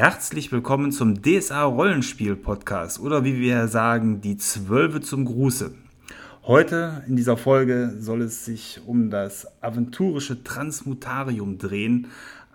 [0.00, 5.74] Herzlich willkommen zum DSA Rollenspiel Podcast oder wie wir sagen, die Zwölfe zum Gruße.
[6.44, 12.06] Heute in dieser Folge soll es sich um das aventurische Transmutarium drehen,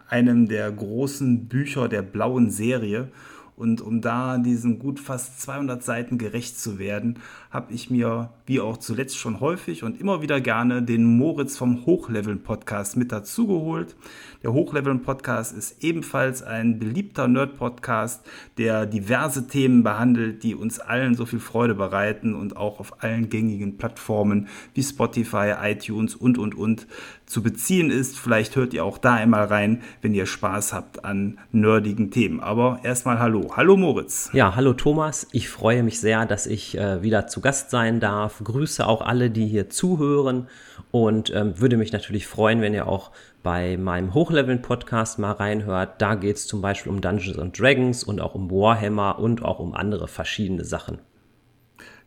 [0.08, 3.12] einem der großen Bücher der blauen Serie.
[3.56, 7.20] Und um da diesen gut fast 200 Seiten gerecht zu werden,
[7.52, 11.86] habe ich mir, wie auch zuletzt schon häufig und immer wieder gerne, den Moritz vom
[11.86, 13.96] Hochleveln-Podcast mit dazugeholt.
[14.42, 18.26] Der Hochleveln-Podcast ist ebenfalls ein beliebter Nerd-Podcast,
[18.58, 23.30] der diverse Themen behandelt, die uns allen so viel Freude bereiten und auch auf allen
[23.30, 26.88] gängigen Plattformen wie Spotify, iTunes und, und, und
[27.28, 28.18] zu beziehen ist.
[28.18, 32.40] Vielleicht hört ihr auch da einmal rein, wenn ihr Spaß habt an nerdigen Themen.
[32.40, 33.43] Aber erstmal hallo.
[33.52, 34.30] Hallo Moritz.
[34.34, 35.28] Ja, hallo Thomas.
[35.32, 38.42] Ich freue mich sehr, dass ich äh, wieder zu Gast sein darf.
[38.44, 40.48] Grüße auch alle, die hier zuhören
[40.92, 43.12] und ähm, würde mich natürlich freuen, wenn ihr auch
[43.44, 46.02] bei meinem Hochleveln-Podcast mal reinhört.
[46.02, 49.60] Da geht es zum Beispiel um Dungeons and Dragons und auch um Warhammer und auch
[49.60, 51.00] um andere verschiedene Sachen.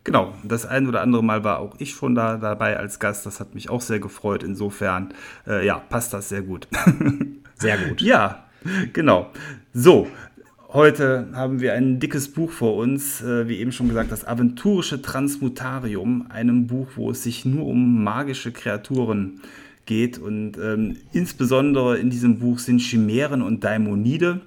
[0.05, 3.27] Genau, das ein oder andere Mal war auch ich schon da dabei als Gast.
[3.27, 4.43] Das hat mich auch sehr gefreut.
[4.43, 5.13] Insofern,
[5.47, 6.69] äh, ja, passt das sehr gut.
[7.57, 8.01] Sehr gut.
[8.03, 8.45] ja,
[8.93, 9.31] genau.
[9.73, 10.07] So,
[10.77, 15.01] Heute haben wir ein dickes Buch vor uns, äh, wie eben schon gesagt, das Aventurische
[15.01, 19.41] Transmutarium, einem Buch, wo es sich nur um magische Kreaturen
[19.87, 20.19] geht.
[20.19, 24.43] Und ähm, insbesondere in diesem Buch sind Chimären und Daimonide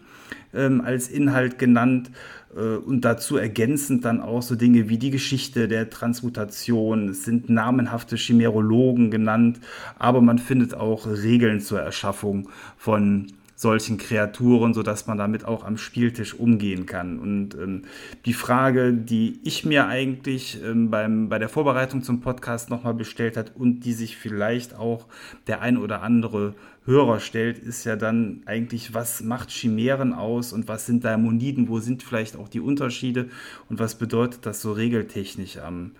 [0.53, 2.12] ähm, als Inhalt genannt
[2.56, 7.09] äh, und dazu ergänzend dann auch so Dinge wie die Geschichte der Transmutation.
[7.09, 9.59] Es sind namenhafte Chimerologen genannt,
[9.97, 15.77] aber man findet auch Regeln zur Erschaffung von solchen Kreaturen, sodass man damit auch am
[15.77, 17.19] Spieltisch umgehen kann.
[17.19, 17.81] Und ähm,
[18.23, 23.35] die Frage, die ich mir eigentlich ähm, beim, bei der Vorbereitung zum Podcast nochmal bestellt
[23.35, 25.07] hat und die sich vielleicht auch
[25.47, 26.55] der ein oder andere
[26.85, 31.79] Hörer stellt, ist ja dann eigentlich, was macht Chimären aus und was sind Daimoniden, wo
[31.81, 33.27] sind vielleicht auch die Unterschiede
[33.69, 35.91] und was bedeutet das so regeltechnisch am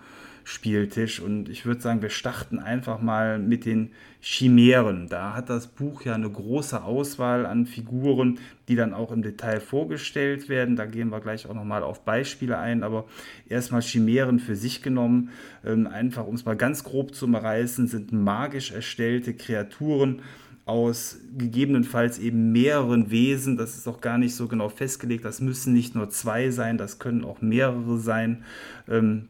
[0.50, 1.20] Spieltisch.
[1.20, 5.06] Und ich würde sagen, wir starten einfach mal mit den Chimären.
[5.08, 9.60] Da hat das Buch ja eine große Auswahl an Figuren, die dann auch im Detail
[9.60, 10.74] vorgestellt werden.
[10.74, 12.82] Da gehen wir gleich auch nochmal auf Beispiele ein.
[12.82, 13.04] Aber
[13.48, 15.30] erstmal Chimären für sich genommen,
[15.64, 20.20] ähm, einfach um es mal ganz grob zu umreißen, sind magisch erstellte Kreaturen
[20.64, 23.56] aus gegebenenfalls eben mehreren Wesen.
[23.56, 25.24] Das ist auch gar nicht so genau festgelegt.
[25.24, 28.44] Das müssen nicht nur zwei sein, das können auch mehrere sein.
[28.88, 29.28] Ähm,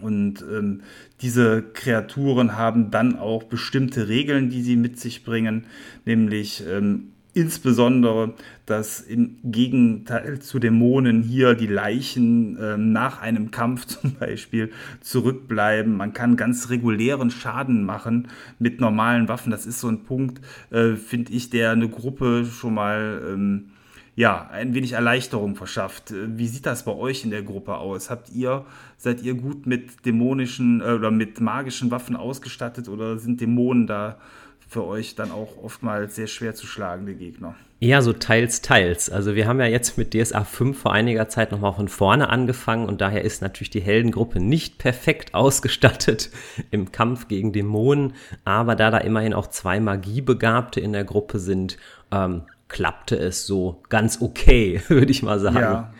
[0.00, 0.82] und ähm,
[1.20, 5.66] diese Kreaturen haben dann auch bestimmte Regeln, die sie mit sich bringen,
[6.04, 8.32] nämlich ähm, insbesondere,
[8.64, 15.94] dass im Gegenteil zu Dämonen hier die Leichen äh, nach einem Kampf zum Beispiel zurückbleiben.
[15.94, 19.50] Man kann ganz regulären Schaden machen mit normalen Waffen.
[19.50, 20.40] Das ist so ein Punkt,
[20.70, 23.22] äh, finde ich, der eine Gruppe schon mal...
[23.28, 23.70] Ähm,
[24.16, 26.12] ja, ein wenig Erleichterung verschafft.
[26.12, 28.08] Wie sieht das bei euch in der Gruppe aus?
[28.08, 28.64] Habt ihr,
[28.96, 34.18] seid ihr gut mit dämonischen äh, oder mit magischen Waffen ausgestattet oder sind Dämonen da
[34.66, 37.54] für euch dann auch oftmals sehr schwer zu schlagende Gegner?
[37.78, 39.10] Ja, so teils, teils.
[39.10, 42.88] Also wir haben ja jetzt mit DSA 5 vor einiger Zeit nochmal von vorne angefangen
[42.88, 46.30] und daher ist natürlich die Heldengruppe nicht perfekt ausgestattet
[46.70, 48.14] im Kampf gegen Dämonen,
[48.46, 51.76] aber da da immerhin auch zwei Magiebegabte in der Gruppe sind,
[52.10, 55.56] ähm, klappte es so ganz okay, würde ich mal sagen.
[55.56, 55.92] Ja.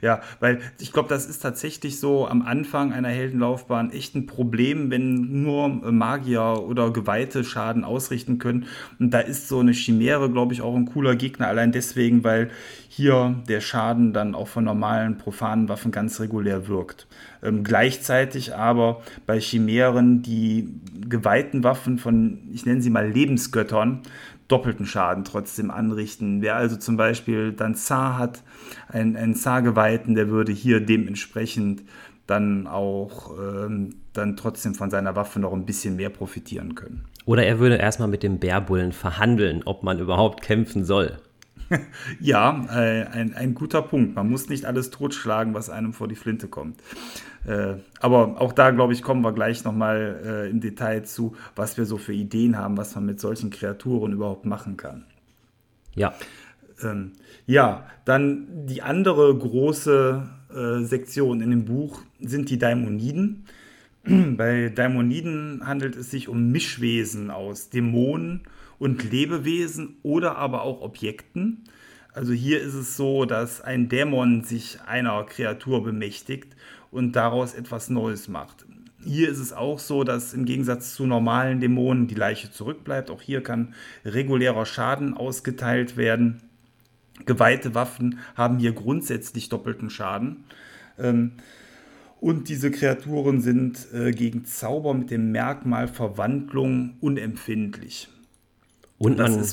[0.00, 4.90] Ja, weil ich glaube, das ist tatsächlich so am Anfang einer Heldenlaufbahn echt ein Problem,
[4.90, 8.66] wenn nur Magier oder Geweihte Schaden ausrichten können.
[8.98, 12.50] Und da ist so eine Chimäre, glaube ich, auch ein cooler Gegner, allein deswegen, weil
[12.88, 17.06] hier der Schaden dann auch von normalen profanen Waffen ganz regulär wirkt.
[17.42, 20.68] Ähm, gleichzeitig aber bei Chimären die
[21.08, 24.02] geweihten Waffen von, ich nenne sie mal Lebensgöttern,
[24.48, 26.42] doppelten Schaden trotzdem anrichten.
[26.42, 28.42] Wer also zum Beispiel dann Zar hat,
[28.88, 31.82] einen, einen Zar-Geweihten, der würde hier dementsprechend
[32.26, 37.04] dann auch ähm, dann trotzdem von seiner Waffe noch ein bisschen mehr profitieren können.
[37.24, 41.18] Oder er würde erstmal mit dem Bärbullen verhandeln, ob man überhaupt kämpfen soll.
[42.20, 44.14] ja, äh, ein, ein guter Punkt.
[44.14, 46.80] Man muss nicht alles totschlagen, was einem vor die Flinte kommt.
[47.46, 51.76] Äh, aber auch da, glaube ich, kommen wir gleich nochmal äh, im Detail zu, was
[51.76, 55.04] wir so für Ideen haben, was man mit solchen Kreaturen überhaupt machen kann.
[55.94, 56.14] Ja.
[56.82, 57.12] Ähm,
[57.46, 63.46] ja, dann die andere große äh, Sektion in dem Buch sind die Daimoniden.
[64.36, 68.42] Bei Daimoniden handelt es sich um Mischwesen aus Dämonen
[68.78, 71.64] und Lebewesen oder aber auch Objekten.
[72.12, 76.56] Also hier ist es so, dass ein Dämon sich einer Kreatur bemächtigt
[76.90, 78.64] und daraus etwas Neues macht.
[79.04, 83.10] Hier ist es auch so, dass im Gegensatz zu normalen Dämonen die Leiche zurückbleibt.
[83.10, 83.74] Auch hier kann
[84.04, 86.40] regulärer Schaden ausgeteilt werden.
[87.24, 90.44] Geweihte Waffen haben hier grundsätzlich doppelten Schaden.
[90.98, 91.32] Ähm,
[92.20, 98.08] und diese Kreaturen sind äh, gegen Zauber mit dem Merkmal Verwandlung unempfindlich.
[98.98, 99.44] Und man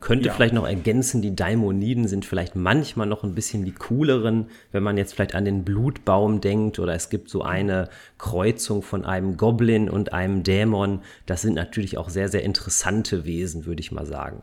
[0.00, 0.34] könnte ja.
[0.34, 4.98] vielleicht noch ergänzen, die Daimoniden sind vielleicht manchmal noch ein bisschen die cooleren, wenn man
[4.98, 7.88] jetzt vielleicht an den Blutbaum denkt oder es gibt so eine
[8.18, 11.00] Kreuzung von einem Goblin und einem Dämon.
[11.26, 14.42] Das sind natürlich auch sehr, sehr interessante Wesen, würde ich mal sagen.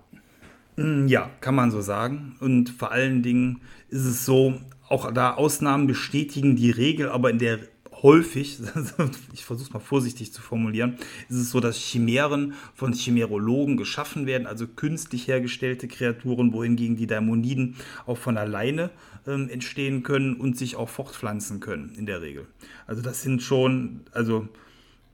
[0.77, 2.35] Mm, ja, kann man so sagen.
[2.39, 4.55] Und vor allen Dingen ist es so,
[4.87, 7.59] auch da Ausnahmen bestätigen die Regel, aber in der
[8.01, 8.59] häufig,
[9.33, 10.97] ich versuche es mal vorsichtig zu formulieren,
[11.29, 17.07] ist es so, dass Chimären von Chimerologen geschaffen werden, also künstlich hergestellte Kreaturen, wohingegen die
[17.07, 17.75] Dämoniden
[18.05, 18.91] auch von alleine
[19.27, 22.47] ähm, entstehen können und sich auch fortpflanzen können, in der Regel.
[22.87, 24.47] Also das sind schon, also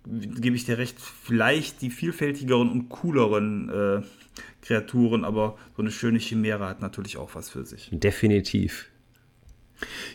[0.08, 4.02] gebe ich dir recht, vielleicht die vielfältigeren und cooleren äh,
[4.62, 7.90] Kreaturen, aber so eine schöne Chimäre hat natürlich auch was für sich.
[7.92, 8.88] Definitiv.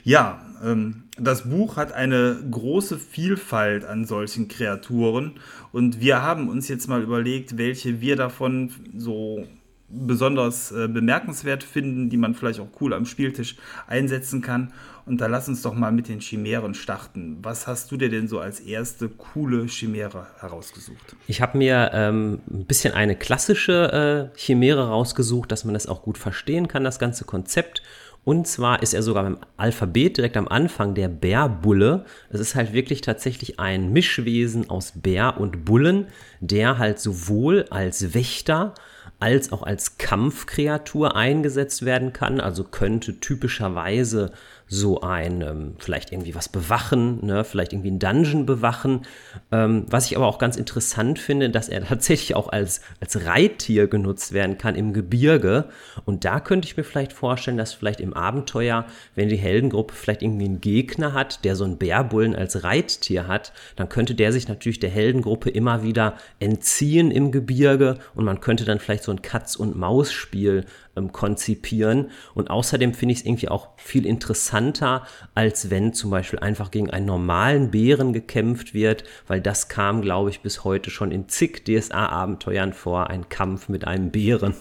[0.04, 5.40] Ja, ähm, das Buch hat eine große Vielfalt an solchen Kreaturen
[5.72, 9.46] und wir haben uns jetzt mal überlegt, welche wir davon so
[9.90, 14.72] besonders äh, bemerkenswert finden, die man vielleicht auch cool am Spieltisch einsetzen kann.
[15.04, 17.38] Und da lass uns doch mal mit den Chimären starten.
[17.42, 21.16] Was hast du dir denn so als erste coole Chimäre herausgesucht?
[21.26, 26.02] Ich habe mir ähm, ein bisschen eine klassische äh, Chimäre rausgesucht, dass man das auch
[26.02, 27.82] gut verstehen kann, das ganze Konzept.
[28.24, 32.04] Und zwar ist er sogar beim Alphabet direkt am Anfang der Bärbulle.
[32.28, 36.06] Es ist halt wirklich tatsächlich ein Mischwesen aus Bär und Bullen,
[36.40, 38.74] der halt sowohl als Wächter
[39.20, 42.40] als auch als Kampfkreatur eingesetzt werden kann.
[42.40, 44.32] Also könnte typischerweise
[44.72, 47.42] so ein, ähm, vielleicht irgendwie was bewachen, ne?
[47.42, 49.02] vielleicht irgendwie ein Dungeon bewachen.
[49.50, 53.88] Ähm, was ich aber auch ganz interessant finde, dass er tatsächlich auch als, als Reittier
[53.88, 55.64] genutzt werden kann im Gebirge.
[56.04, 60.22] Und da könnte ich mir vielleicht vorstellen, dass vielleicht im Abenteuer, wenn die Heldengruppe vielleicht
[60.22, 64.46] irgendwie einen Gegner hat, der so einen Bärbullen als Reittier hat, dann könnte der sich
[64.46, 69.22] natürlich der Heldengruppe immer wieder entziehen im Gebirge und man könnte dann vielleicht so ein
[69.22, 70.66] Katz-und-Maus-Spiel
[70.96, 72.10] ähm, konzipieren.
[72.34, 76.90] Und außerdem finde ich es irgendwie auch viel interessanter, als wenn zum Beispiel einfach gegen
[76.90, 81.64] einen normalen Bären gekämpft wird, weil das kam, glaube ich, bis heute schon in zig
[81.64, 84.54] DSA-Abenteuern vor, ein Kampf mit einem Bären.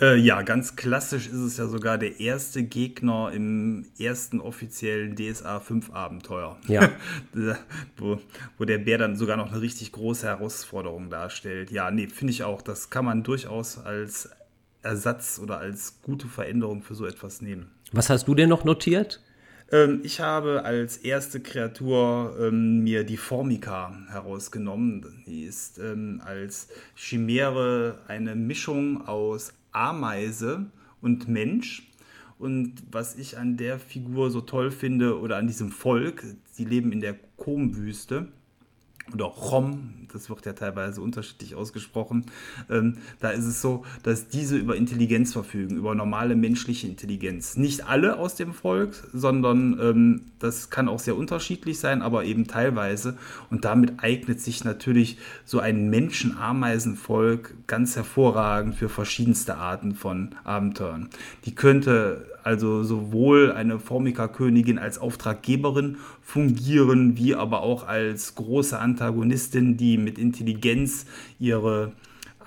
[0.00, 5.60] Äh, ja, ganz klassisch ist es ja sogar der erste Gegner im ersten offiziellen DSA
[5.60, 6.58] 5 Abenteuer.
[6.66, 6.90] Ja.
[7.96, 8.18] wo,
[8.58, 11.70] wo der Bär dann sogar noch eine richtig große Herausforderung darstellt.
[11.70, 12.60] Ja, nee, finde ich auch.
[12.60, 14.30] Das kann man durchaus als
[14.82, 17.70] Ersatz oder als gute Veränderung für so etwas nehmen.
[17.92, 19.22] Was hast du denn noch notiert?
[19.70, 25.24] Ähm, ich habe als erste Kreatur ähm, mir die Formica herausgenommen.
[25.26, 31.90] Die ist ähm, als Chimäre eine Mischung aus Ameise und Mensch.
[32.38, 36.92] Und was ich an der Figur so toll finde oder an diesem Volk, sie leben
[36.92, 38.28] in der Komwüste
[39.12, 42.26] oder Chom, das wird ja teilweise unterschiedlich ausgesprochen,
[42.70, 47.56] ähm, da ist es so, dass diese über Intelligenz verfügen, über normale menschliche Intelligenz.
[47.56, 52.46] Nicht alle aus dem Volk, sondern ähm, das kann auch sehr unterschiedlich sein, aber eben
[52.46, 53.16] teilweise.
[53.50, 61.10] Und damit eignet sich natürlich so ein Menschen-Ameisenvolk ganz hervorragend für verschiedenste Arten von Abenteuern.
[61.44, 69.76] Die könnte also sowohl eine Formica-Königin als Auftraggeberin fungieren, wie aber auch als große Antagonistin,
[69.76, 71.06] die mit Intelligenz
[71.40, 71.92] ihre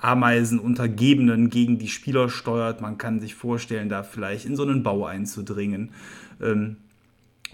[0.00, 2.80] Ameisenuntergebenen gegen die Spieler steuert.
[2.80, 5.90] Man kann sich vorstellen, da vielleicht in so einen Bau einzudringen.
[6.40, 6.76] Ähm,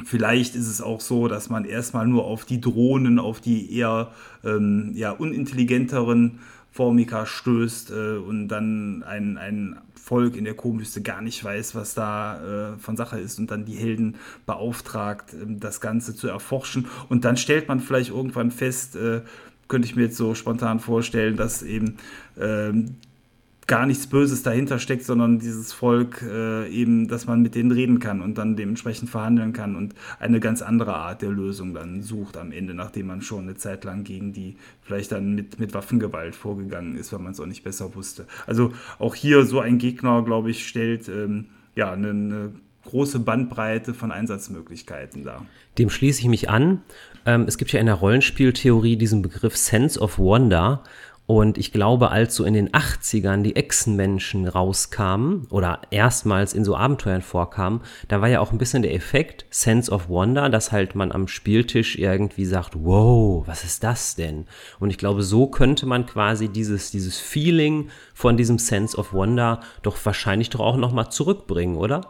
[0.03, 4.11] Vielleicht ist es auch so, dass man erstmal nur auf die Drohnen, auf die eher
[4.43, 6.41] ähm, ja, unintelligenteren
[6.73, 11.95] Formica stößt äh, und dann ein, ein Volk in der Komwüste gar nicht weiß, was
[11.95, 16.89] da äh, von Sache ist und dann die Helden beauftragt, äh, das Ganze zu erforschen.
[17.09, 19.23] Und dann stellt man vielleicht irgendwann fest, äh,
[19.67, 21.97] könnte ich mir jetzt so spontan vorstellen, dass eben
[22.39, 22.97] ähm,
[23.67, 27.99] gar nichts Böses dahinter steckt, sondern dieses Volk äh, eben, dass man mit denen reden
[27.99, 32.37] kann und dann dementsprechend verhandeln kann und eine ganz andere Art der Lösung dann sucht
[32.37, 36.35] am Ende, nachdem man schon eine Zeit lang gegen die vielleicht dann mit, mit Waffengewalt
[36.35, 38.27] vorgegangen ist, weil man es auch nicht besser wusste.
[38.47, 42.53] Also auch hier so ein Gegner, glaube ich, stellt ähm, ja eine, eine
[42.85, 45.47] große Bandbreite von Einsatzmöglichkeiten dar.
[45.79, 46.83] Dem schließe ich mich an.
[47.27, 50.83] Ähm, es gibt ja in der Rollenspieltheorie diesen Begriff Sense of Wonder
[51.27, 56.77] Und ich glaube, als so in den 80ern die Echsenmenschen rauskamen oder erstmals in so
[56.77, 60.95] Abenteuern vorkamen, da war ja auch ein bisschen der Effekt Sense of Wonder, dass halt
[60.95, 64.45] man am Spieltisch irgendwie sagt, wow, was ist das denn?
[64.81, 69.61] Und ich glaube, so könnte man quasi dieses, dieses Feeling von diesem Sense of Wonder
[69.83, 72.03] doch wahrscheinlich doch auch nochmal zurückbringen, oder?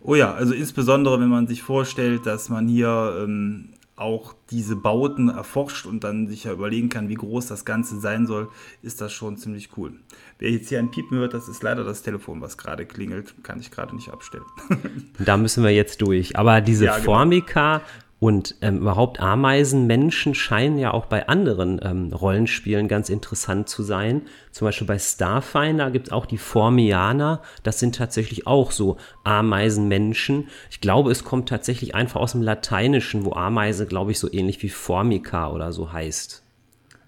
[0.00, 5.28] Oh ja, also insbesondere wenn man sich vorstellt, dass man hier ähm, auch diese Bauten
[5.28, 8.48] erforscht und dann sich ja überlegen kann, wie groß das Ganze sein soll,
[8.82, 9.92] ist das schon ziemlich cool.
[10.38, 13.60] Wer jetzt hier ein Piepen hört, das ist leider das Telefon, was gerade klingelt, kann
[13.60, 14.44] ich gerade nicht abstellen.
[15.18, 16.36] da müssen wir jetzt durch.
[16.36, 17.04] Aber diese ja, genau.
[17.04, 17.82] Formica
[18.20, 24.22] und ähm, überhaupt Ameisenmenschen scheinen ja auch bei anderen ähm, Rollenspielen ganz interessant zu sein.
[24.50, 27.42] Zum Beispiel bei Starfinder gibt es auch die Formianer.
[27.62, 30.48] Das sind tatsächlich auch so Ameisenmenschen.
[30.70, 34.62] Ich glaube, es kommt tatsächlich einfach aus dem Lateinischen, wo Ameise, glaube ich, so ähnlich
[34.62, 36.42] wie Formica oder so heißt.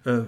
[0.05, 0.21] Äh,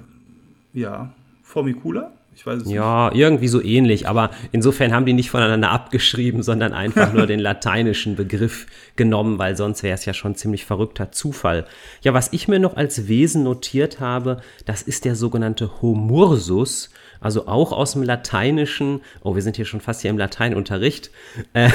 [0.74, 1.14] ja,
[1.44, 2.12] Formicula?
[2.44, 3.22] Ich weiß es ja, nicht.
[3.22, 8.18] irgendwie so ähnlich, aber insofern haben die nicht voneinander abgeschrieben, sondern einfach nur den lateinischen
[8.18, 8.66] Begriff
[8.98, 11.66] genommen, weil sonst wäre es ja schon ziemlich verrückter Zufall.
[12.02, 16.90] Ja, was ich mir noch als Wesen notiert habe, das ist der sogenannte Homursus,
[17.22, 19.00] also auch aus dem Lateinischen.
[19.24, 21.12] Oh, wir sind hier schon fast hier im Lateinunterricht.
[21.54, 21.70] Äh,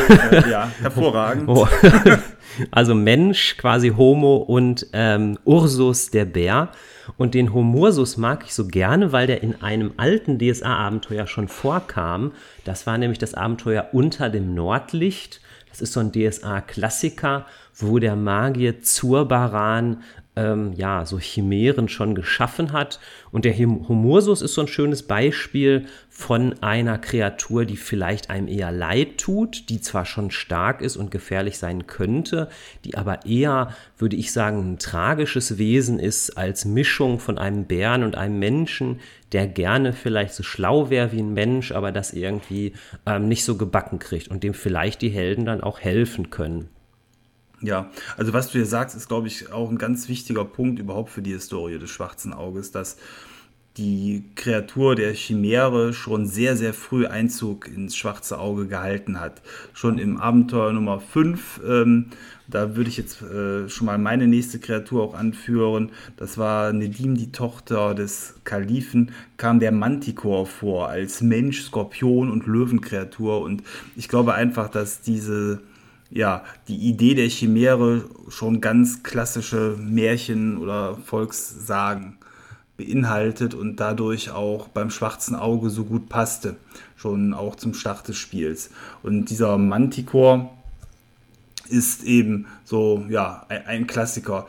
[0.50, 1.48] ja, hervorragend.
[1.48, 1.66] Oh.
[2.72, 6.70] Also Mensch, quasi Homo und ähm, Ursus, der Bär.
[7.16, 12.32] Und den Homursus mag ich so gerne, weil der in einem alten DSA-Abenteuer schon vorkam.
[12.64, 15.40] Das war nämlich das Abenteuer Unter dem Nordlicht.
[15.70, 20.02] Das ist so ein DSA-Klassiker, wo der Magier Zurbaran
[20.38, 23.00] ähm, ja, so Chimären schon geschaffen hat.
[23.32, 28.70] Und der Homursus ist so ein schönes Beispiel von einer Kreatur, die vielleicht einem eher
[28.70, 32.48] leid tut, die zwar schon stark ist und gefährlich sein könnte,
[32.84, 38.04] die aber eher, würde ich sagen, ein tragisches Wesen ist als Mischung von einem Bären
[38.04, 39.00] und einem Menschen,
[39.32, 42.72] der gerne vielleicht so schlau wäre wie ein Mensch, aber das irgendwie
[43.06, 46.68] ähm, nicht so gebacken kriegt und dem vielleicht die Helden dann auch helfen können.
[47.60, 51.10] Ja, also was du hier sagst, ist, glaube ich, auch ein ganz wichtiger Punkt überhaupt
[51.10, 52.96] für die Historie des schwarzen Auges, dass
[53.78, 59.40] die Kreatur der Chimäre schon sehr, sehr früh Einzug ins schwarze Auge gehalten hat.
[59.72, 62.06] Schon im Abenteuer Nummer 5, ähm,
[62.48, 65.90] da würde ich jetzt äh, schon mal meine nächste Kreatur auch anführen.
[66.16, 72.46] Das war Nedim, die Tochter des Kalifen, kam der Manticore vor als Mensch, Skorpion und
[72.46, 73.42] Löwenkreatur.
[73.42, 73.62] Und
[73.94, 75.60] ich glaube einfach, dass diese
[76.10, 82.18] ja, die Idee der Chimäre schon ganz klassische Märchen oder Volkssagen
[82.76, 86.56] beinhaltet und dadurch auch beim schwarzen Auge so gut passte,
[86.96, 88.70] schon auch zum Start des Spiels.
[89.02, 90.48] Und dieser Manticore
[91.68, 94.46] ist eben so, ja, ein Klassiker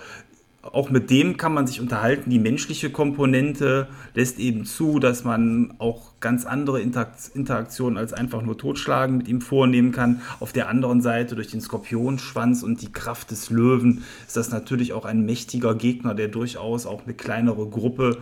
[0.62, 2.30] auch mit dem kann man sich unterhalten.
[2.30, 8.58] Die menschliche Komponente lässt eben zu, dass man auch ganz andere Interaktionen als einfach nur
[8.58, 10.22] Totschlagen mit ihm vornehmen kann.
[10.42, 14.92] Auf der anderen Seite durch den Skorpionschwanz und die Kraft des Löwen ist das natürlich
[14.92, 18.18] auch ein mächtiger Gegner, der durchaus auch eine kleinere Gruppe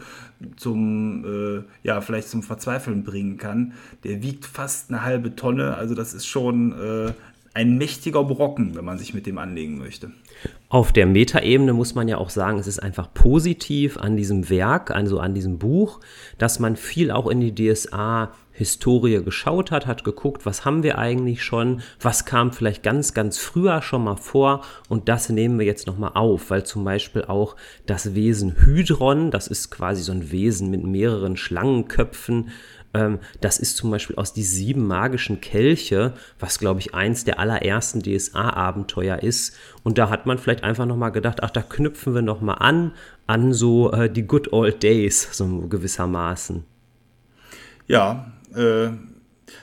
[0.58, 3.74] zum, äh, ja, vielleicht zum Verzweifeln bringen kann.
[4.04, 7.14] Der wiegt fast eine halbe Tonne, also das ist schon äh,
[7.56, 10.12] ein mächtiger Brocken, wenn man sich mit dem anlegen möchte.
[10.70, 14.92] Auf der Metaebene muss man ja auch sagen, es ist einfach positiv an diesem Werk,
[14.92, 16.02] also an diesem Buch,
[16.38, 20.98] dass man viel auch in die DSA Historie geschaut hat, hat geguckt, was haben wir
[20.98, 25.66] eigentlich schon, was kam vielleicht ganz, ganz früher schon mal vor und das nehmen wir
[25.66, 27.56] jetzt nochmal auf, weil zum Beispiel auch
[27.86, 32.50] das Wesen Hydron, das ist quasi so ein Wesen mit mehreren Schlangenköpfen,
[32.94, 37.40] ähm, das ist zum Beispiel aus die sieben magischen Kelche, was glaube ich eins der
[37.40, 39.56] allerersten DSA-Abenteuer ist.
[39.84, 42.94] Und da hat man vielleicht einfach nochmal gedacht, ach, da knüpfen wir nochmal an,
[43.26, 46.64] an so äh, die Good Old Days, so gewissermaßen.
[47.88, 48.90] Ja, äh,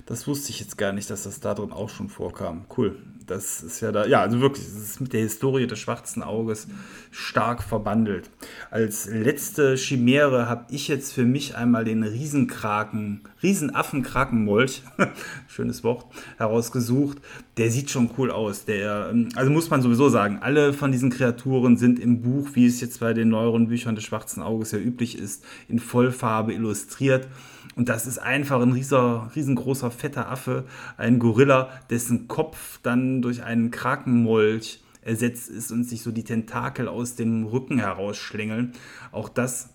[0.07, 2.66] das wusste ich jetzt gar nicht, dass das da drin auch schon vorkam.
[2.76, 6.23] Cool das ist ja da, ja, also wirklich, es ist mit der Historie des schwarzen
[6.23, 6.66] Auges
[7.11, 8.31] stark verbandelt.
[8.71, 14.83] Als letzte Chimäre habe ich jetzt für mich einmal den Riesenkraken, Riesenaffenkrakenmolch,
[15.49, 17.19] schönes Wort, herausgesucht.
[17.57, 18.64] Der sieht schon cool aus.
[18.64, 22.66] Der, ähm, also muss man sowieso sagen, alle von diesen Kreaturen sind im Buch, wie
[22.66, 27.28] es jetzt bei den neueren Büchern des schwarzen Auges ja üblich ist, in Vollfarbe illustriert.
[27.76, 30.64] Und das ist einfach ein rieser, riesengroßer, fetter Affe,
[30.97, 36.88] ein Gorilla, dessen Kopf dann durch einen Krakenmolch ersetzt ist und sich so die Tentakel
[36.88, 38.73] aus dem Rücken herausschlängeln.
[39.12, 39.71] Auch das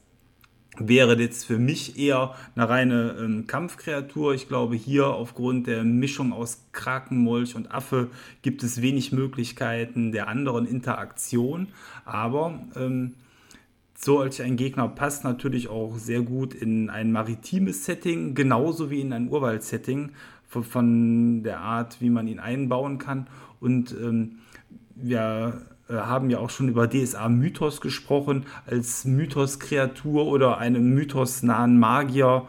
[0.77, 4.34] wäre jetzt für mich eher eine reine ähm, Kampfkreatur.
[4.34, 8.10] Ich glaube, hier aufgrund der Mischung aus Krakenmolch und Affe
[8.41, 11.68] gibt es wenig Möglichkeiten der anderen Interaktion.
[12.06, 13.15] Aber ähm,
[14.01, 19.12] solch ein Gegner passt natürlich auch sehr gut in ein maritimes Setting, genauso wie in
[19.13, 20.12] ein Urwald-Setting,
[20.48, 23.27] von, der Art, wie man ihn einbauen kann.
[23.60, 24.39] Und ähm,
[24.96, 32.48] wir äh, haben ja auch schon über DSA-Mythos gesprochen, als Mythos-Kreatur oder einem mythosnahen Magier.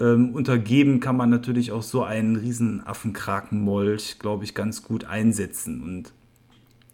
[0.00, 5.82] Ähm, untergeben kann man natürlich auch so einen riesen Affenkrakenmolch, glaube ich, ganz gut einsetzen.
[5.82, 6.14] Und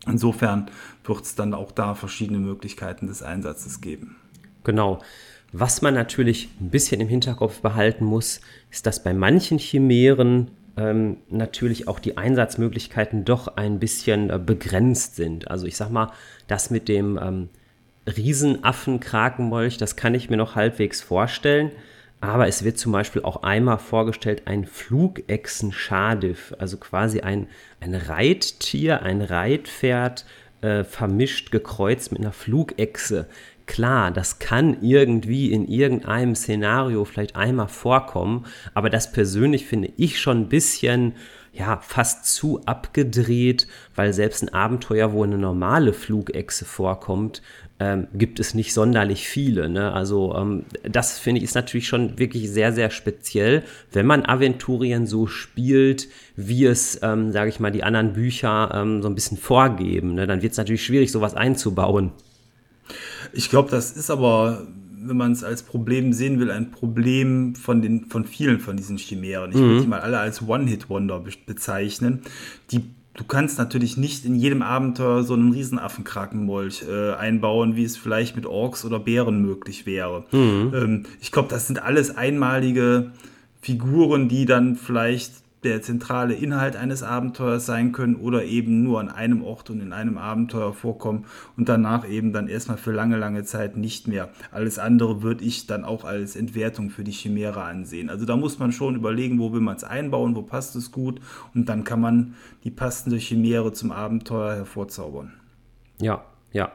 [0.08, 0.70] insofern
[1.04, 4.16] wird es dann auch da verschiedene Möglichkeiten des Einsatzes geben.
[4.64, 5.00] Genau.
[5.52, 11.16] Was man natürlich ein bisschen im Hinterkopf behalten muss, ist, dass bei manchen Chimären ähm,
[11.28, 15.50] natürlich auch die Einsatzmöglichkeiten doch ein bisschen äh, begrenzt sind.
[15.50, 16.12] Also ich sag mal,
[16.46, 17.48] das mit dem ähm,
[18.06, 21.72] Riesenaffen-Krakenmolch, das kann ich mir noch halbwegs vorstellen.
[22.20, 27.46] Aber es wird zum Beispiel auch einmal vorgestellt ein Flugechsen-Schadiff, also quasi ein,
[27.80, 30.24] ein Reittier, ein Reitpferd,
[30.60, 33.28] äh, vermischt, gekreuzt mit einer Flugechse.
[33.66, 40.18] Klar, das kann irgendwie in irgendeinem Szenario vielleicht einmal vorkommen, aber das persönlich finde ich
[40.20, 41.14] schon ein bisschen,
[41.52, 47.42] ja, fast zu abgedreht, weil selbst ein Abenteuer, wo eine normale Flugechse vorkommt,
[47.80, 49.68] ähm, gibt es nicht sonderlich viele.
[49.68, 49.92] Ne?
[49.92, 53.62] Also ähm, das finde ich ist natürlich schon wirklich sehr, sehr speziell,
[53.92, 59.02] wenn man Aventurien so spielt, wie es, ähm, sage ich mal, die anderen Bücher ähm,
[59.02, 60.14] so ein bisschen vorgeben.
[60.14, 60.26] Ne?
[60.26, 62.10] Dann wird es natürlich schwierig, sowas einzubauen.
[63.32, 64.66] Ich glaube, das ist aber,
[65.00, 68.98] wenn man es als Problem sehen will, ein Problem von, den, von vielen von diesen
[68.98, 69.50] Chimären.
[69.50, 69.62] Ich mhm.
[69.62, 72.22] würde die mal alle als One-Hit-Wonder bezeichnen.
[72.72, 72.82] Die
[73.18, 78.36] du kannst natürlich nicht in jedem Abenteuer so einen Riesenaffenkrakenmolch äh, einbauen, wie es vielleicht
[78.36, 80.24] mit Orks oder Bären möglich wäre.
[80.30, 80.72] Mhm.
[80.74, 83.10] Ähm, ich glaube, das sind alles einmalige
[83.60, 85.32] Figuren, die dann vielleicht
[85.64, 89.92] der zentrale Inhalt eines Abenteuers sein können oder eben nur an einem Ort und in
[89.92, 94.28] einem Abenteuer vorkommen und danach eben dann erstmal für lange, lange Zeit nicht mehr.
[94.52, 98.08] Alles andere würde ich dann auch als Entwertung für die Chimäre ansehen.
[98.08, 101.20] Also da muss man schon überlegen, wo will man es einbauen, wo passt es gut
[101.54, 105.32] und dann kann man die passende Chimäre zum Abenteuer hervorzaubern.
[106.00, 106.72] Ja, ja.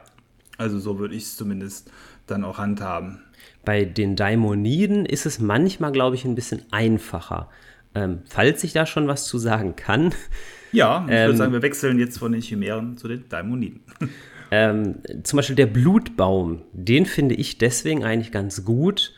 [0.58, 1.90] Also so würde ich es zumindest
[2.26, 3.20] dann auch handhaben.
[3.64, 7.48] Bei den Daimoniden ist es manchmal, glaube ich, ein bisschen einfacher
[7.94, 10.14] ähm, falls ich da schon was zu sagen kann.
[10.72, 13.82] Ja, ich ähm, würde sagen, wir wechseln jetzt von den Chimären zu den Daimoniden.
[14.50, 19.12] Ähm, zum Beispiel der Blutbaum, den finde ich deswegen eigentlich ganz gut,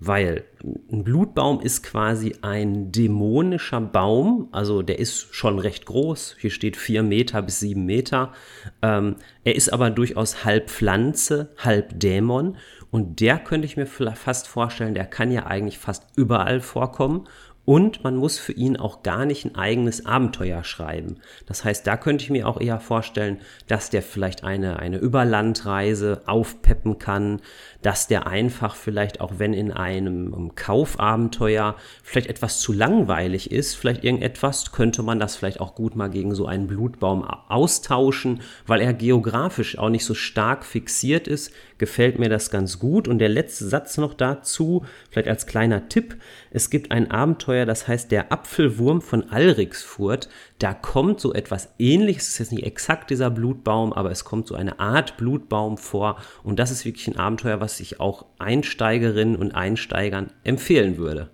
[0.00, 0.44] weil
[0.90, 6.76] ein Blutbaum ist quasi ein dämonischer Baum, also der ist schon recht groß, hier steht
[6.76, 8.32] vier Meter bis sieben Meter.
[8.80, 12.56] Ähm, er ist aber durchaus halb Pflanze, halb Dämon
[12.90, 17.28] und der könnte ich mir fast vorstellen, der kann ja eigentlich fast überall vorkommen
[17.64, 21.18] und man muss für ihn auch gar nicht ein eigenes Abenteuer schreiben.
[21.46, 26.22] Das heißt, da könnte ich mir auch eher vorstellen, dass der vielleicht eine, eine Überlandreise
[26.26, 27.40] aufpeppen kann,
[27.82, 34.04] dass der einfach vielleicht auch wenn in einem Kaufabenteuer vielleicht etwas zu langweilig ist, vielleicht
[34.04, 38.94] irgendetwas, könnte man das vielleicht auch gut mal gegen so einen Blutbaum austauschen, weil er
[38.94, 43.08] geografisch auch nicht so stark fixiert ist, gefällt mir das ganz gut.
[43.08, 46.16] Und der letzte Satz noch dazu, vielleicht als kleiner Tipp,
[46.52, 50.28] es gibt ein Abenteuer, das heißt der Apfelwurm von Alrixfurt.
[50.60, 54.46] Da kommt so etwas ähnliches, es ist jetzt nicht exakt dieser Blutbaum, aber es kommt
[54.46, 56.18] so eine Art Blutbaum vor.
[56.44, 61.30] Und das ist wirklich ein Abenteuer, was ich auch Einsteigerinnen und Einsteigern empfehlen würde.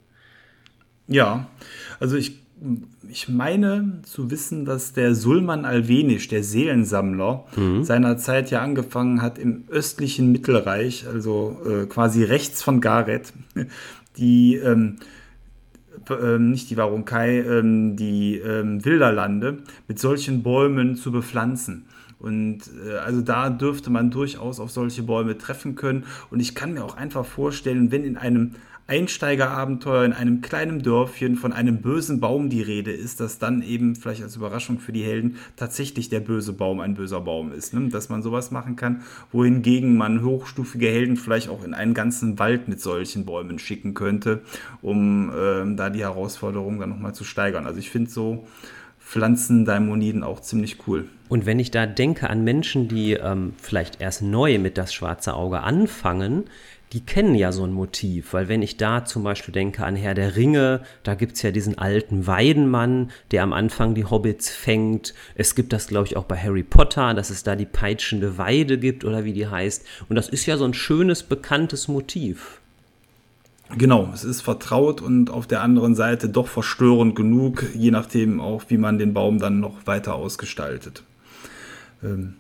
[1.07, 1.49] Ja,
[2.01, 2.41] also ich,
[3.09, 7.85] ich meine zu wissen, dass der Sulman Alvenisch, der Seelensammler, mhm.
[7.85, 13.33] seinerzeit ja angefangen hat im östlichen Mittelreich, also äh, quasi rechts von Gareth,
[14.19, 14.99] die ähm,
[16.11, 21.87] ähm, nicht die Warunkai, ähm, die ähm, Wilderlande mit solchen Bäumen zu bepflanzen.
[22.19, 26.05] Und äh, also da dürfte man durchaus auf solche Bäume treffen können.
[26.31, 28.55] Und ich kann mir auch einfach vorstellen, wenn in einem
[28.89, 33.95] Einsteigerabenteuer in einem kleinen Dörfchen von einem bösen Baum die Rede ist, dass dann eben
[33.95, 37.75] vielleicht als Überraschung für die Helden tatsächlich der böse Baum ein böser Baum ist.
[37.75, 37.91] Ne?
[37.91, 42.69] Dass man sowas machen kann, wohingegen man hochstufige Helden vielleicht auch in einen ganzen Wald
[42.69, 44.41] mit solchen Bäumen schicken könnte,
[44.81, 47.67] um äh, da die Herausforderung dann nochmal zu steigern.
[47.67, 48.47] Also ich finde so
[49.09, 51.09] Pflanzendaimoniden auch ziemlich cool.
[51.31, 55.33] Und wenn ich da denke an Menschen, die ähm, vielleicht erst neu mit das schwarze
[55.33, 56.45] Auge anfangen,
[56.93, 60.15] die kennen ja so ein Motiv, weil wenn ich da zum Beispiel denke an Herr
[60.15, 65.15] der Ringe, da gibt es ja diesen alten Weidenmann, der am Anfang die Hobbits fängt.
[65.35, 68.79] Es gibt das, glaube ich, auch bei Harry Potter, dass es da die peitschende Weide
[68.79, 69.87] gibt oder wie die heißt.
[70.11, 72.61] Und das ist ja so ein schönes, bekanntes Motiv.
[73.77, 78.63] Genau, es ist vertraut und auf der anderen Seite doch verstörend genug, je nachdem auch,
[78.69, 81.03] wie man den Baum dann noch weiter ausgestaltet.
[82.03, 82.35] Ähm,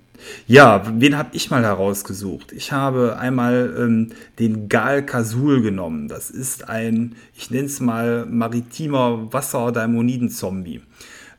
[0.46, 2.52] Ja, wen habe ich mal herausgesucht?
[2.52, 6.08] Ich habe einmal ähm, den Gal Kasul genommen.
[6.08, 10.80] Das ist ein, ich nenne es mal, maritimer Wasser-Daimoniden-Zombie.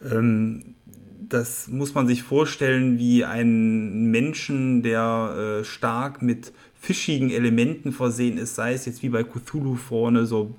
[0.10, 0.76] Ähm,
[1.28, 8.38] das muss man sich vorstellen wie ein Menschen, der äh, stark mit fischigen Elementen versehen
[8.38, 10.56] ist, sei es jetzt wie bei Cthulhu vorne so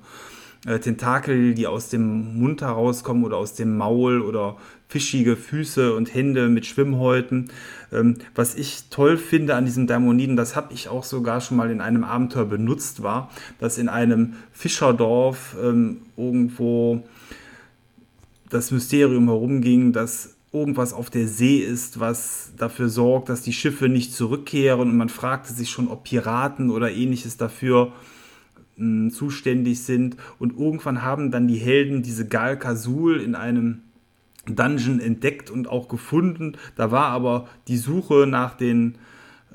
[0.66, 6.12] äh, Tentakel, die aus dem Mund herauskommen oder aus dem Maul oder fischige Füße und
[6.12, 7.50] Hände mit Schwimmhäuten.
[7.92, 11.70] Ähm, was ich toll finde an diesem Dämoniden, das habe ich auch sogar schon mal
[11.70, 17.04] in einem Abenteuer benutzt, war, dass in einem Fischerdorf ähm, irgendwo
[18.50, 23.88] das Mysterium herumging, dass irgendwas auf der See ist, was dafür sorgt, dass die Schiffe
[23.88, 27.92] nicht zurückkehren und man fragte sich schon, ob Piraten oder ähnliches dafür
[28.76, 33.82] mh, hm, zuständig sind und irgendwann haben dann die Helden diese Gal Kasul in einem
[34.46, 36.56] Dungeon entdeckt und auch gefunden.
[36.74, 38.96] Da war aber die Suche nach den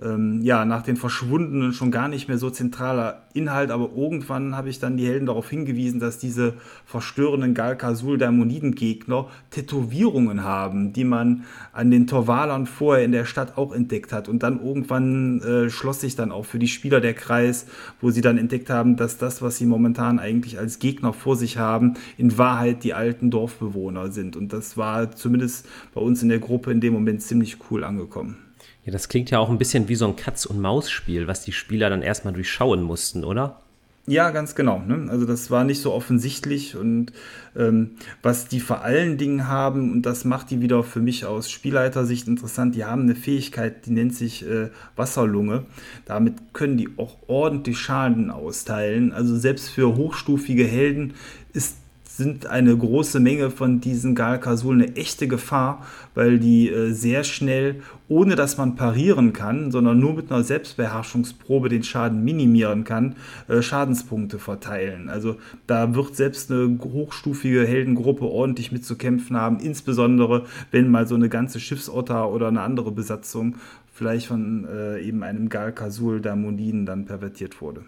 [0.02, 4.70] ähm, ja, nach den Verschwundenen schon gar nicht mehr so zentraler Inhalt, aber irgendwann habe
[4.70, 6.54] ich dann die Helden darauf hingewiesen, dass diese
[6.86, 13.74] verstörenden Galkasul Daimoniden-Gegner Tätowierungen haben, die man an den Torwalern vorher in der Stadt auch
[13.74, 14.28] entdeckt hat.
[14.30, 17.66] Und dann irgendwann äh, schloss sich dann auch für die Spieler der Kreis,
[18.02, 21.58] wo sie dann entdeckt haben, dass das, was sie momentan eigentlich als Gegner vor sich
[21.58, 24.36] haben, in Wahrheit die alten Dorfbewohner sind.
[24.36, 28.45] Und das war zumindest bei uns in der Gruppe in dem Moment ziemlich cool angekommen.
[28.86, 32.02] Ja, das klingt ja auch ein bisschen wie so ein Katz-und-Maus-Spiel, was die Spieler dann
[32.02, 33.62] erstmal durchschauen mussten, oder?
[34.08, 34.80] Ja, ganz genau.
[34.80, 35.08] Ne?
[35.10, 37.12] Also das war nicht so offensichtlich und
[37.56, 41.50] ähm, was die vor allen Dingen haben, und das macht die wieder für mich aus
[41.50, 45.66] Spielleitersicht interessant, die haben eine Fähigkeit, die nennt sich äh, Wasserlunge.
[46.06, 49.12] Damit können die auch ordentlich Schaden austeilen.
[49.12, 51.16] Also selbst für hochstufige Helden
[51.54, 51.78] ist
[52.18, 57.82] sind eine große Menge von diesen Galkasul eine echte Gefahr, weil die äh, sehr schnell,
[58.08, 63.16] ohne dass man parieren kann, sondern nur mit einer Selbstbeherrschungsprobe den Schaden minimieren kann,
[63.48, 65.10] äh, Schadenspunkte verteilen.
[65.10, 65.36] Also
[65.68, 71.60] da wird selbst eine hochstufige Heldengruppe ordentlich mitzukämpfen haben, insbesondere wenn mal so eine ganze
[71.60, 73.56] Schiffsotter oder eine andere Besatzung
[73.92, 77.84] vielleicht von äh, eben einem Galkasul Damoniden dann pervertiert wurde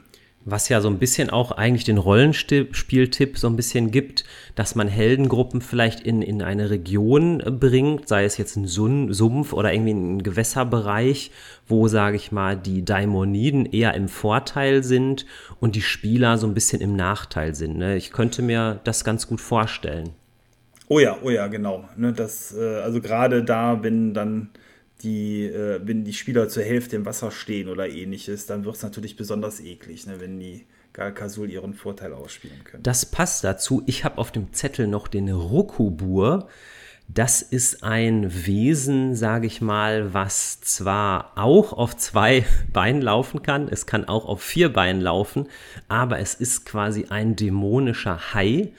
[0.49, 4.23] was ja so ein bisschen auch eigentlich den Rollenspieltipp so ein bisschen gibt,
[4.55, 9.73] dass man Heldengruppen vielleicht in, in eine Region bringt, sei es jetzt ein Sumpf oder
[9.73, 11.31] irgendwie ein Gewässerbereich,
[11.67, 15.25] wo, sage ich mal, die Daimoniden eher im Vorteil sind
[15.59, 17.77] und die Spieler so ein bisschen im Nachteil sind.
[17.77, 17.97] Ne?
[17.97, 20.11] Ich könnte mir das ganz gut vorstellen.
[20.87, 21.83] Oh ja, oh ja, genau.
[21.97, 24.49] Ne, das, äh, also gerade da, wenn dann
[25.01, 28.83] die, äh, wenn die Spieler zur Hälfte im Wasser stehen oder ähnliches, dann wird es
[28.83, 32.83] natürlich besonders eklig, ne, wenn die Galkasul ihren Vorteil ausspielen können.
[32.83, 33.83] Das passt dazu.
[33.85, 36.47] Ich habe auf dem Zettel noch den Rokubur.
[37.07, 43.69] Das ist ein Wesen, sage ich mal, was zwar auch auf zwei Beinen laufen kann,
[43.69, 45.47] es kann auch auf vier Beinen laufen,
[45.87, 48.73] aber es ist quasi ein dämonischer Hai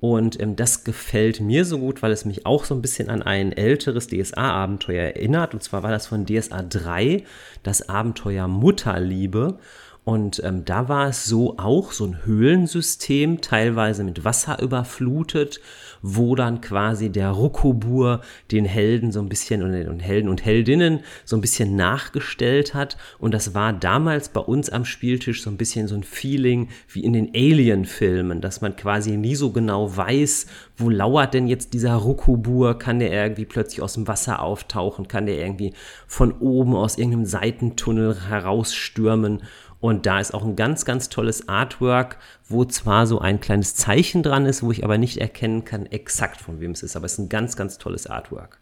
[0.00, 3.22] und ähm, das gefällt mir so gut, weil es mich auch so ein bisschen an
[3.22, 5.52] ein älteres DSA-Abenteuer erinnert.
[5.52, 7.24] Und zwar war das von DSA 3,
[7.62, 9.58] das Abenteuer Mutterliebe.
[10.04, 15.60] Und ähm, da war es so auch so ein Höhlensystem, teilweise mit Wasser überflutet,
[16.02, 21.00] wo dann quasi der Rokobur den Helden so ein bisschen und, und Helden und Heldinnen
[21.24, 22.96] so ein bisschen nachgestellt hat.
[23.18, 27.04] Und das war damals bei uns am Spieltisch so ein bisschen so ein Feeling wie
[27.04, 31.94] in den Alien-Filmen, dass man quasi nie so genau weiß, wo lauert denn jetzt dieser
[31.94, 32.78] Rokobur?
[32.78, 35.08] Kann der irgendwie plötzlich aus dem Wasser auftauchen?
[35.08, 35.74] Kann der irgendwie
[36.06, 39.42] von oben aus irgendeinem Seitentunnel herausstürmen?
[39.80, 44.22] Und da ist auch ein ganz, ganz tolles Artwork, wo zwar so ein kleines Zeichen
[44.22, 46.96] dran ist, wo ich aber nicht erkennen kann exakt von wem es ist.
[46.96, 48.58] Aber es ist ein ganz, ganz tolles Artwork.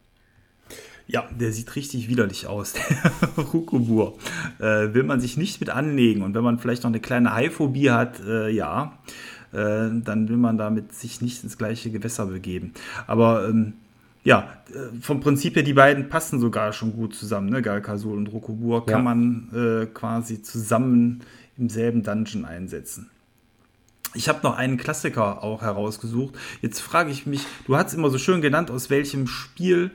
[1.08, 2.74] Ja, der sieht richtig widerlich aus,
[3.38, 4.18] der Rukubur.
[4.58, 7.90] Äh, will man sich nicht mit anlegen und wenn man vielleicht noch eine kleine Haiphobie
[7.90, 8.98] hat, äh, ja,
[9.52, 12.74] äh, dann will man damit sich nicht ins gleiche Gewässer begeben.
[13.06, 13.72] Aber ähm,
[14.24, 17.62] ja, äh, vom Prinzip her, die beiden passen sogar schon gut zusammen, ne?
[17.62, 19.02] Galkasul und Rokobur kann ja.
[19.02, 21.20] man äh, quasi zusammen
[21.56, 23.10] im selben Dungeon einsetzen.
[24.14, 26.34] Ich habe noch einen Klassiker auch herausgesucht.
[26.62, 29.90] Jetzt frage ich mich, du hast immer so schön genannt, aus welchem Spiel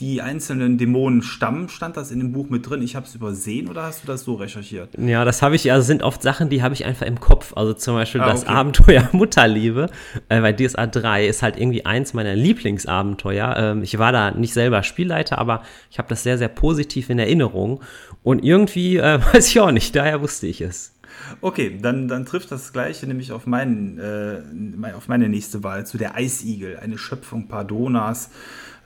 [0.00, 1.68] die einzelnen Dämonen stammen.
[1.68, 2.82] Stand das in dem Buch mit drin?
[2.82, 4.90] Ich habe es übersehen oder hast du das so recherchiert?
[4.98, 7.52] Ja, das habe ich, also sind oft Sachen, die habe ich einfach im Kopf.
[7.56, 8.52] Also zum Beispiel ah, das okay.
[8.52, 9.90] Abenteuer Mutterliebe
[10.28, 13.54] äh, bei DSA 3 ist halt irgendwie eins meiner Lieblingsabenteuer.
[13.56, 17.18] Ähm, ich war da nicht selber Spielleiter, aber ich habe das sehr, sehr positiv in
[17.18, 17.80] Erinnerung.
[18.22, 20.94] Und irgendwie, äh, weiß ich auch nicht, daher wusste ich es.
[21.40, 25.98] Okay, dann, dann trifft das Gleiche nämlich auf, meinen, äh, auf meine nächste Wahl zu
[25.98, 28.30] der Eisigel, eine Schöpfung Pardonas.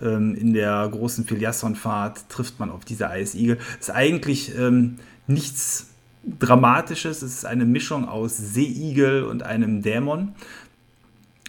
[0.01, 3.59] Ähm, in der großen Filiasson-Fahrt trifft man auf diese Eisigel.
[3.81, 4.97] Ist eigentlich ähm,
[5.27, 5.89] nichts
[6.41, 10.35] Dramatisches, es ist eine Mischung aus Seeigel und einem Dämon.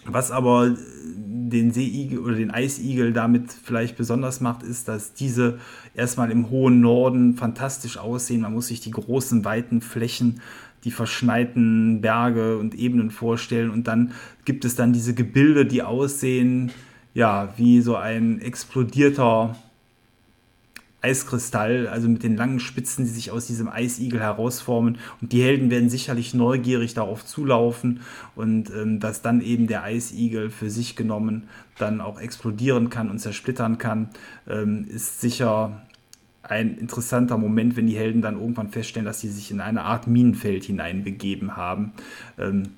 [0.04, 0.76] Was aber
[1.16, 5.58] den Seeigel oder den Eisigel damit vielleicht besonders macht, ist, dass diese
[5.94, 8.42] erstmal im hohen Norden fantastisch aussehen.
[8.42, 10.40] Man muss sich die großen, weiten Flächen,
[10.84, 13.70] die verschneiten Berge und Ebenen vorstellen.
[13.70, 14.12] Und dann
[14.44, 16.70] gibt es dann diese Gebilde, die aussehen,
[17.14, 19.56] ja, wie so ein explodierter
[21.00, 24.98] Eiskristall, also mit den langen Spitzen, die sich aus diesem Eisigel herausformen.
[25.20, 28.00] Und die Helden werden sicherlich neugierig darauf zulaufen
[28.34, 31.44] und ähm, dass dann eben der Eisigel für sich genommen
[31.78, 34.10] dann auch explodieren kann und zersplittern kann,
[34.48, 35.82] ähm, ist sicher
[36.48, 40.06] ein interessanter Moment, wenn die Helden dann irgendwann feststellen, dass sie sich in eine Art
[40.06, 41.92] Minenfeld hineinbegeben haben.
[42.38, 42.70] Ähm,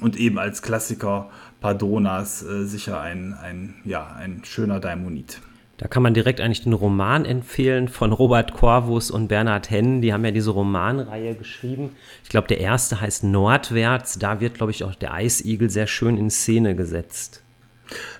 [0.00, 5.40] und eben als Klassiker Pardonas äh, sicher ein, ein, ja, ein schöner Daimonit.
[5.78, 10.00] Da kann man direkt eigentlich den Roman empfehlen von Robert Corvus und Bernhard Hennen.
[10.00, 11.90] Die haben ja diese Romanreihe geschrieben.
[12.22, 14.18] Ich glaube, der erste heißt Nordwärts.
[14.18, 17.42] Da wird, glaube ich, auch der Eisigel sehr schön in Szene gesetzt.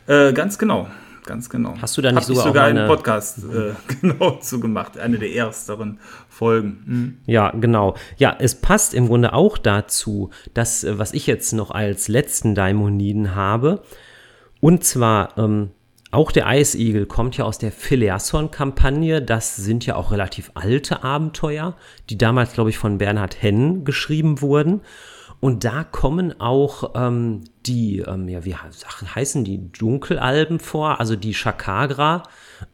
[0.06, 0.88] Äh, ganz genau.
[1.24, 1.74] Ganz genau.
[1.80, 6.00] Hast du da nicht sogar, sogar einen Podcast äh, genau zu gemacht, eine der ersteren
[6.28, 6.82] Folgen.
[6.85, 7.18] Mhm.
[7.26, 7.94] Ja, genau.
[8.16, 12.54] Ja, es passt im Grunde auch dazu, dass, äh, was ich jetzt noch als letzten
[12.54, 13.82] Daimoniden habe.
[14.61, 15.70] Und zwar ähm,
[16.12, 19.22] auch der Eisigel kommt ja aus der Phileason-Kampagne.
[19.22, 21.74] Das sind ja auch relativ alte Abenteuer,
[22.11, 24.82] die damals, glaube ich, von Bernhard Hennen geschrieben wurden.
[25.42, 31.35] Und da kommen auch ähm, die, ähm, ja, wie heißen die, Dunkelalben vor, also die
[31.35, 32.22] Shakagra.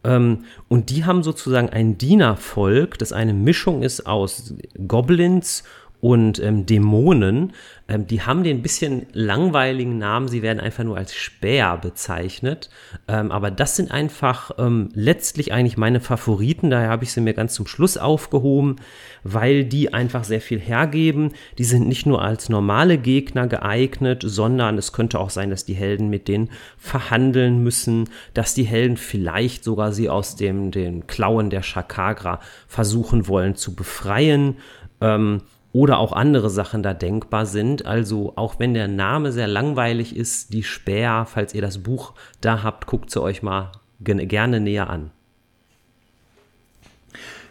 [0.04, 4.52] Ähm, und die haben sozusagen ein Dienervolk, das eine Mischung ist aus
[4.86, 5.64] Goblins
[6.00, 7.52] und ähm, Dämonen,
[7.88, 12.70] ähm, die haben den bisschen langweiligen Namen, sie werden einfach nur als Späher bezeichnet.
[13.08, 17.34] Ähm, aber das sind einfach ähm, letztlich eigentlich meine Favoriten, daher habe ich sie mir
[17.34, 18.76] ganz zum Schluss aufgehoben,
[19.24, 21.32] weil die einfach sehr viel hergeben.
[21.58, 25.74] Die sind nicht nur als normale Gegner geeignet, sondern es könnte auch sein, dass die
[25.74, 31.50] Helden mit denen verhandeln müssen, dass die Helden vielleicht sogar sie aus dem, den Klauen
[31.50, 34.58] der Shakagra versuchen wollen zu befreien.
[35.00, 37.86] Ähm, oder auch andere Sachen da denkbar sind.
[37.86, 42.62] Also auch wenn der Name sehr langweilig ist, die Späher, falls ihr das Buch da
[42.62, 45.10] habt, guckt sie euch mal gerne näher an.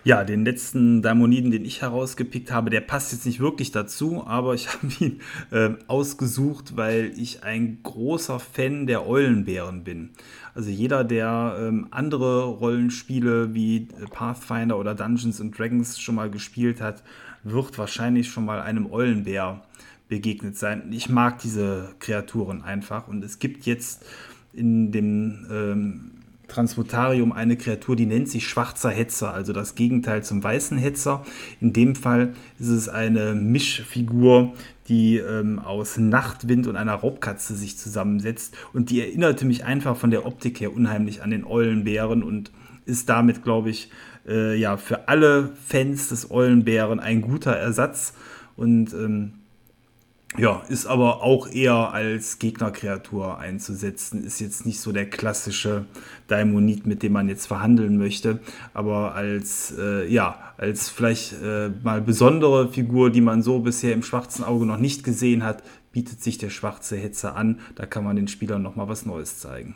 [0.08, 4.54] Ja, den letzten Daimoniden, den ich herausgepickt habe, der passt jetzt nicht wirklich dazu, aber
[4.54, 5.20] ich habe ihn
[5.52, 10.12] äh, ausgesucht, weil ich ein großer Fan der Eulenbären bin.
[10.58, 16.82] Also jeder, der ähm, andere Rollenspiele wie Pathfinder oder Dungeons and Dragons schon mal gespielt
[16.82, 17.04] hat,
[17.44, 19.62] wird wahrscheinlich schon mal einem Eulenbär
[20.10, 20.92] begegnet sein.
[20.92, 24.04] Ich mag diese Kreaturen einfach und es gibt jetzt
[24.52, 26.12] in dem ähm,
[26.48, 31.26] Transmutarium eine Kreatur, die nennt sich schwarzer Hetzer, also das Gegenteil zum weißen Hetzer.
[31.60, 34.54] In dem Fall ist es eine Mischfigur,
[34.88, 40.12] die ähm, aus Nachtwind und einer Raubkatze sich zusammensetzt und die erinnerte mich einfach von
[40.12, 42.52] der Optik her unheimlich an den Eulenbären und
[42.86, 43.92] ist damit, glaube ich,
[44.28, 48.14] äh, ja, für alle Fans des Eulenbären ein guter Ersatz
[48.56, 49.34] und ähm,
[50.36, 54.24] ja, ist aber auch eher als Gegnerkreatur einzusetzen.
[54.24, 55.86] Ist jetzt nicht so der klassische
[56.28, 58.40] Daimonit, mit dem man jetzt verhandeln möchte,
[58.74, 64.04] aber als, äh, ja, als vielleicht äh, mal besondere Figur, die man so bisher im
[64.04, 67.60] schwarzen Auge noch nicht gesehen hat, bietet sich der schwarze Hetzer an.
[67.76, 69.76] Da kann man den Spielern nochmal was Neues zeigen.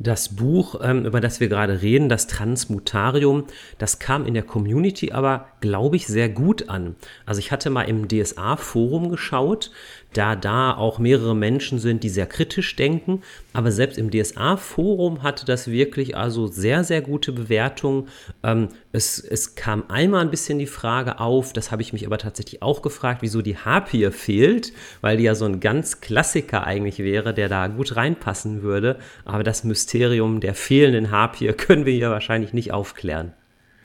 [0.00, 3.44] Das Buch, ähm, über das wir gerade reden, das Transmutarium,
[3.78, 6.94] das kam in der Community aber, glaube ich, sehr gut an.
[7.26, 9.72] Also ich hatte mal im DSA-Forum geschaut,
[10.12, 13.22] da da auch mehrere Menschen sind, die sehr kritisch denken.
[13.52, 18.08] Aber selbst im DSA-Forum hatte das wirklich also sehr, sehr gute Bewertungen.
[18.42, 22.18] Ähm, es, es kam einmal ein bisschen die Frage auf, das habe ich mich aber
[22.18, 26.98] tatsächlich auch gefragt, wieso die Harpier fehlt, weil die ja so ein ganz Klassiker eigentlich
[27.00, 28.98] wäre, der da gut reinpassen würde.
[29.24, 33.32] Aber das Mysterium der fehlenden Harpier können wir hier wahrscheinlich nicht aufklären.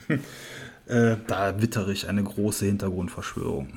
[0.86, 3.68] Äh, da wittere ich eine große Hintergrundverschwörung.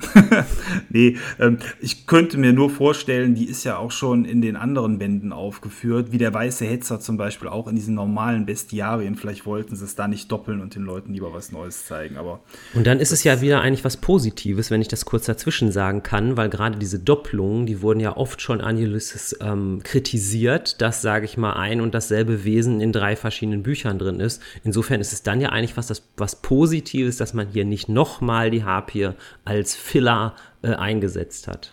[0.90, 4.98] nee, ähm, ich könnte mir nur vorstellen, die ist ja auch schon in den anderen
[4.98, 9.14] Bänden aufgeführt, wie der weiße Hetzer zum Beispiel auch in diesen normalen Bestiarien.
[9.14, 12.18] Vielleicht wollten sie es da nicht doppeln und den Leuten lieber was Neues zeigen.
[12.18, 12.40] Aber
[12.74, 16.02] und dann ist es ja wieder eigentlich was Positives, wenn ich das kurz dazwischen sagen
[16.02, 21.00] kann, weil gerade diese Doppelungen, die wurden ja oft schon an Ulysses ähm, kritisiert, dass,
[21.00, 24.42] sage ich mal, ein und dasselbe Wesen in drei verschiedenen Büchern drin ist.
[24.62, 27.64] Insofern ist es dann ja eigentlich was, das, was Positives positiv ist, dass man hier
[27.64, 29.10] nicht nochmal die Harpie
[29.44, 31.72] als Filler äh, eingesetzt hat.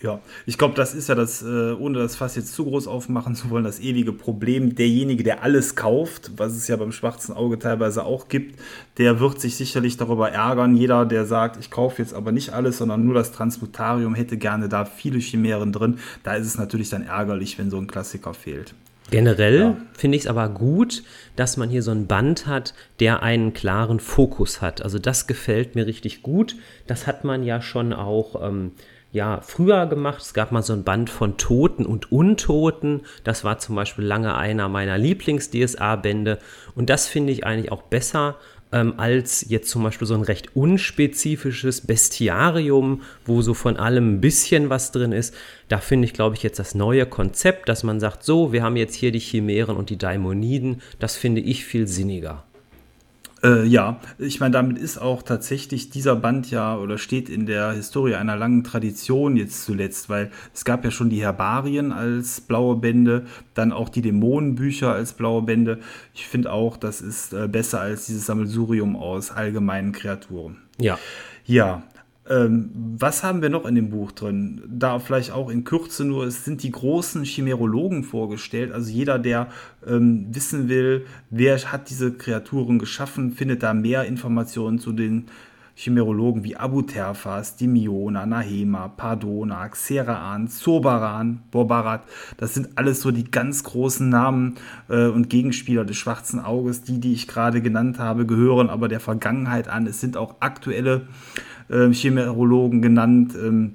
[0.00, 3.34] Ja, ich glaube, das ist ja das, äh, ohne das Fass jetzt zu groß aufmachen
[3.34, 4.76] zu wollen, das ewige Problem.
[4.76, 8.60] Derjenige, der alles kauft, was es ja beim schwarzen Auge teilweise auch gibt,
[8.98, 10.76] der wird sich sicherlich darüber ärgern.
[10.76, 14.68] Jeder, der sagt, ich kaufe jetzt aber nicht alles, sondern nur das Transmutarium, hätte gerne
[14.68, 15.98] da viele Chimären drin.
[16.22, 18.74] Da ist es natürlich dann ärgerlich, wenn so ein Klassiker fehlt.
[19.10, 19.76] Generell ja.
[19.94, 21.02] finde ich es aber gut,
[21.36, 24.82] dass man hier so ein Band hat, der einen klaren Fokus hat.
[24.82, 26.56] Also das gefällt mir richtig gut.
[26.86, 28.72] Das hat man ja schon auch ähm,
[29.10, 30.20] ja, früher gemacht.
[30.20, 33.02] Es gab mal so ein Band von Toten und Untoten.
[33.24, 36.38] Das war zum Beispiel lange einer meiner Lieblings-DSA-Bände.
[36.74, 38.36] Und das finde ich eigentlich auch besser
[38.72, 44.20] ähm, als jetzt zum Beispiel so ein recht unspezifisches Bestiarium, wo so von allem ein
[44.20, 45.34] bisschen was drin ist.
[45.68, 48.76] Da finde ich, glaube ich, jetzt das neue Konzept, dass man sagt, so, wir haben
[48.76, 50.82] jetzt hier die Chimären und die Daimoniden.
[50.98, 52.44] Das finde ich viel sinniger.
[53.42, 57.72] Äh, ja, ich meine, damit ist auch tatsächlich dieser Band ja oder steht in der
[57.72, 62.76] Historie einer langen Tradition jetzt zuletzt, weil es gab ja schon die Herbarien als blaue
[62.76, 65.78] Bände, dann auch die Dämonenbücher als blaue Bände.
[66.14, 70.56] Ich finde auch, das ist äh, besser als dieses Sammelsurium aus allgemeinen Kreaturen.
[70.80, 70.98] Ja.
[71.44, 71.82] Ja,
[72.28, 74.62] ähm, was haben wir noch in dem Buch drin?
[74.68, 78.72] Da vielleicht auch in Kürze nur, es sind die großen Chimerologen vorgestellt.
[78.72, 79.48] Also jeder, der
[79.86, 85.26] ähm, wissen will, wer hat diese Kreaturen geschaffen, findet da mehr Informationen zu den
[85.74, 92.02] Chimerologen wie Abuterfas, Dimiona, Nahema, Pardona, Xeraan, Zobaran, Borbarat.
[92.36, 94.56] Das sind alles so die ganz großen Namen
[94.88, 96.82] äh, und Gegenspieler des Schwarzen Auges.
[96.82, 99.86] Die, die ich gerade genannt habe, gehören aber der Vergangenheit an.
[99.86, 101.06] Es sind auch aktuelle
[101.68, 101.90] äh,
[102.80, 103.34] genannt.
[103.34, 103.74] Ähm,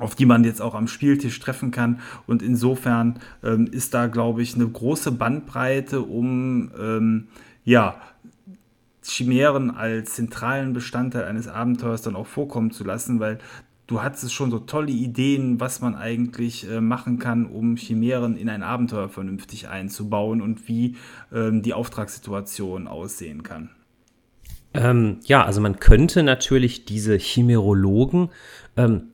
[0.00, 2.00] auf die man jetzt auch am Spieltisch treffen kann.
[2.26, 7.28] Und insofern ähm, ist da, glaube ich, eine große Bandbreite, um ähm,
[7.64, 7.96] ja,
[9.02, 13.38] Chimären als zentralen Bestandteil eines Abenteuers dann auch vorkommen zu lassen, weil
[13.86, 18.48] du hattest schon so tolle Ideen, was man eigentlich äh, machen kann, um Chimären in
[18.48, 20.96] ein Abenteuer vernünftig einzubauen und wie
[21.32, 23.70] ähm, die Auftragssituation aussehen kann.
[24.74, 28.30] Ähm, ja, also man könnte natürlich diese Chimerologen
[28.76, 29.08] ähm,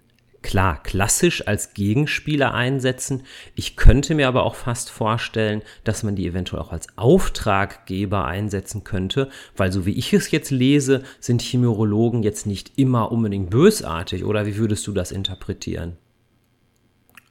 [0.47, 3.25] klar klassisch als Gegenspieler einsetzen.
[3.57, 8.85] Ich könnte mir aber auch fast vorstellen, dass man die eventuell auch als Auftraggeber einsetzen
[8.85, 14.25] könnte, weil so wie ich es jetzt lese, sind Chimerologen jetzt nicht immer unbedingt bösartig.
[14.25, 15.97] Oder wie würdest du das interpretieren?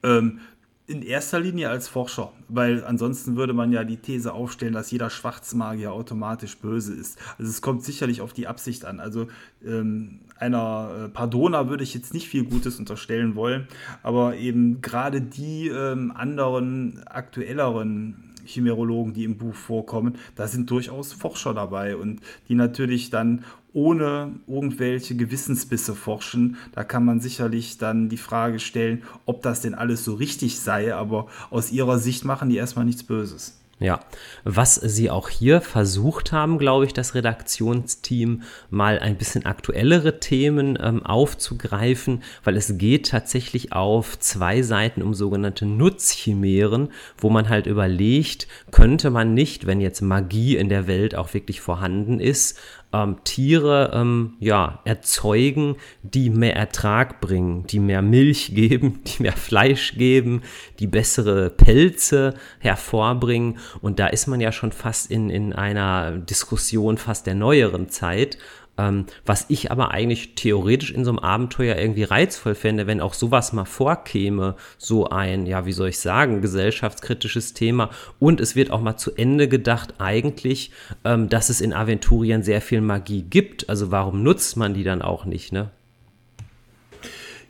[0.03, 0.39] Ähm,
[0.87, 5.09] in erster Linie als Forscher, weil ansonsten würde man ja die These aufstellen, dass jeder
[5.09, 7.17] Schwarzmagier automatisch böse ist.
[7.39, 8.99] Also es kommt sicherlich auf die Absicht an.
[8.99, 9.27] Also
[9.65, 13.67] ähm, einer äh, Pardona würde ich jetzt nicht viel Gutes unterstellen wollen,
[14.03, 21.13] aber eben gerade die ähm, anderen aktuelleren Chimerologen, die im Buch vorkommen, da sind durchaus
[21.13, 26.55] Forscher dabei und die natürlich dann ohne irgendwelche Gewissensbisse forschen.
[26.71, 30.95] Da kann man sicherlich dann die Frage stellen, ob das denn alles so richtig sei,
[30.95, 33.59] aber aus ihrer Sicht machen die erstmal nichts Böses.
[33.77, 33.99] Ja,
[34.45, 40.79] was sie auch hier versucht haben, glaube ich, das Redaktionsteam mal ein bisschen aktuellere Themen
[40.81, 47.67] ähm, aufzugreifen, weil es geht tatsächlich auf zwei Seiten um sogenannte Nutzchimären, wo man halt
[47.67, 52.57] überlegt, könnte man nicht, wenn jetzt Magie in der Welt auch wirklich vorhanden ist,
[53.03, 59.33] ähm, Tiere ähm, ja, erzeugen, die mehr Ertrag bringen, die mehr Milch geben, die mehr
[59.33, 60.41] Fleisch geben,
[60.79, 63.57] die bessere Pelze hervorbringen.
[63.81, 68.37] Und da ist man ja schon fast in, in einer Diskussion fast der neueren Zeit.
[68.77, 73.13] Ähm, was ich aber eigentlich theoretisch in so einem Abenteuer irgendwie reizvoll fände, wenn auch
[73.13, 77.89] sowas mal vorkäme, so ein, ja, wie soll ich sagen, gesellschaftskritisches Thema.
[78.19, 80.71] Und es wird auch mal zu Ende gedacht, eigentlich,
[81.03, 83.69] ähm, dass es in Aventurien sehr viel Magie gibt.
[83.69, 85.69] Also warum nutzt man die dann auch nicht, ne?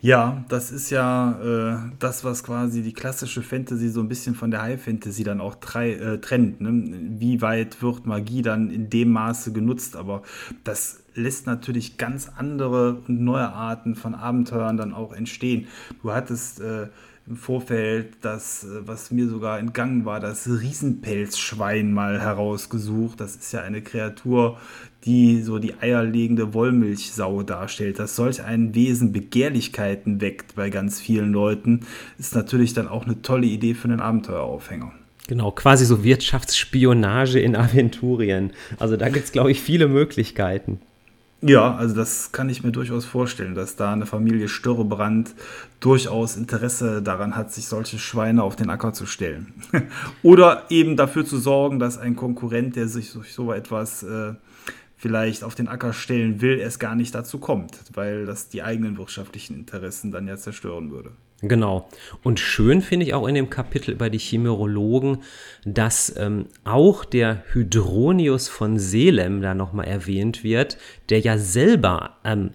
[0.06, 4.52] Ja, das ist ja äh, das, was quasi die klassische Fantasy so ein bisschen von
[4.52, 6.62] der High Fantasy dann auch drei, äh, trennt.
[6.62, 6.94] Ne?
[7.18, 9.96] Wie weit wird Magie dann in dem Maße genutzt?
[9.96, 10.22] Aber
[10.64, 15.68] das lässt natürlich ganz andere und neue Arten von Abenteuern dann auch entstehen.
[16.03, 16.88] Du hattest äh,
[17.28, 23.20] im Vorfeld das, äh, was mir sogar entgangen war, das Riesenpelzschwein mal herausgesucht.
[23.20, 24.59] Das ist ja eine Kreatur,
[25.05, 27.99] die so die eierlegende Wollmilchsau darstellt.
[27.99, 31.82] Dass solch ein Wesen Begehrlichkeiten weckt bei ganz vielen Leuten,
[32.20, 34.91] ist natürlich dann auch eine tolle Idee für einen Abenteueraufhänger.
[35.28, 38.53] Genau, quasi so Wirtschaftsspionage in Aventurien.
[38.78, 40.80] Also da gibt es, glaube ich, viele Möglichkeiten.
[41.48, 45.36] Ja, also das kann ich mir durchaus vorstellen, dass da eine Familie Störrebrand
[45.80, 49.54] durchaus Interesse daran hat, sich solche Schweine auf den Acker zu stellen.
[50.24, 54.34] Oder eben dafür zu sorgen, dass ein Konkurrent, der sich durch so etwas äh,
[54.98, 58.98] vielleicht auf den Acker stellen will, es gar nicht dazu kommt, weil das die eigenen
[58.98, 61.12] wirtschaftlichen Interessen dann ja zerstören würde.
[61.48, 61.88] Genau.
[62.24, 65.20] Und schön finde ich auch in dem Kapitel über die Chimerologen,
[65.64, 70.78] dass ähm, auch der Hydronius von Selem da nochmal erwähnt wird,
[71.10, 72.52] der ja selber ähm,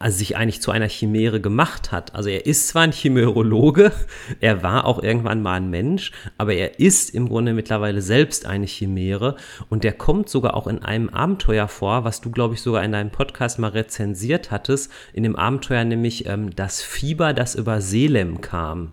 [0.00, 2.14] also sich eigentlich zu einer Chimäre gemacht hat.
[2.14, 3.92] Also er ist zwar ein Chimerologe,
[4.40, 8.66] er war auch irgendwann mal ein Mensch, aber er ist im Grunde mittlerweile selbst eine
[8.66, 9.36] Chimäre
[9.68, 12.92] und der kommt sogar auch in einem Abenteuer vor, was du, glaube ich, sogar in
[12.92, 18.40] deinem Podcast mal rezensiert hattest, in dem Abenteuer nämlich ähm, das Fieber, das über Selem
[18.40, 18.92] kam.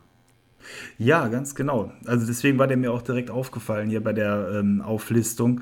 [0.97, 1.91] Ja, ganz genau.
[2.05, 5.61] Also deswegen war der mir auch direkt aufgefallen hier bei der ähm, Auflistung.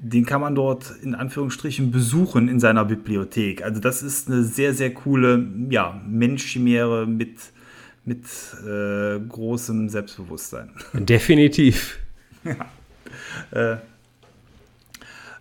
[0.00, 3.62] Den kann man dort in Anführungsstrichen besuchen in seiner Bibliothek.
[3.62, 7.38] Also das ist eine sehr, sehr coole ja, Menschchimäre mit,
[8.04, 8.24] mit
[8.64, 10.70] äh, großem Selbstbewusstsein.
[10.92, 11.98] Definitiv.
[12.44, 12.56] ja.
[13.50, 13.78] Äh,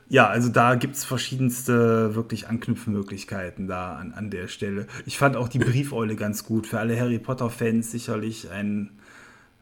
[0.10, 4.88] ja, also da gibt es verschiedenste wirklich Anknüpfmöglichkeiten da an, an der Stelle.
[5.06, 6.66] Ich fand auch die Briefeule ganz gut.
[6.66, 8.92] Für alle Harry Potter-Fans sicherlich ein,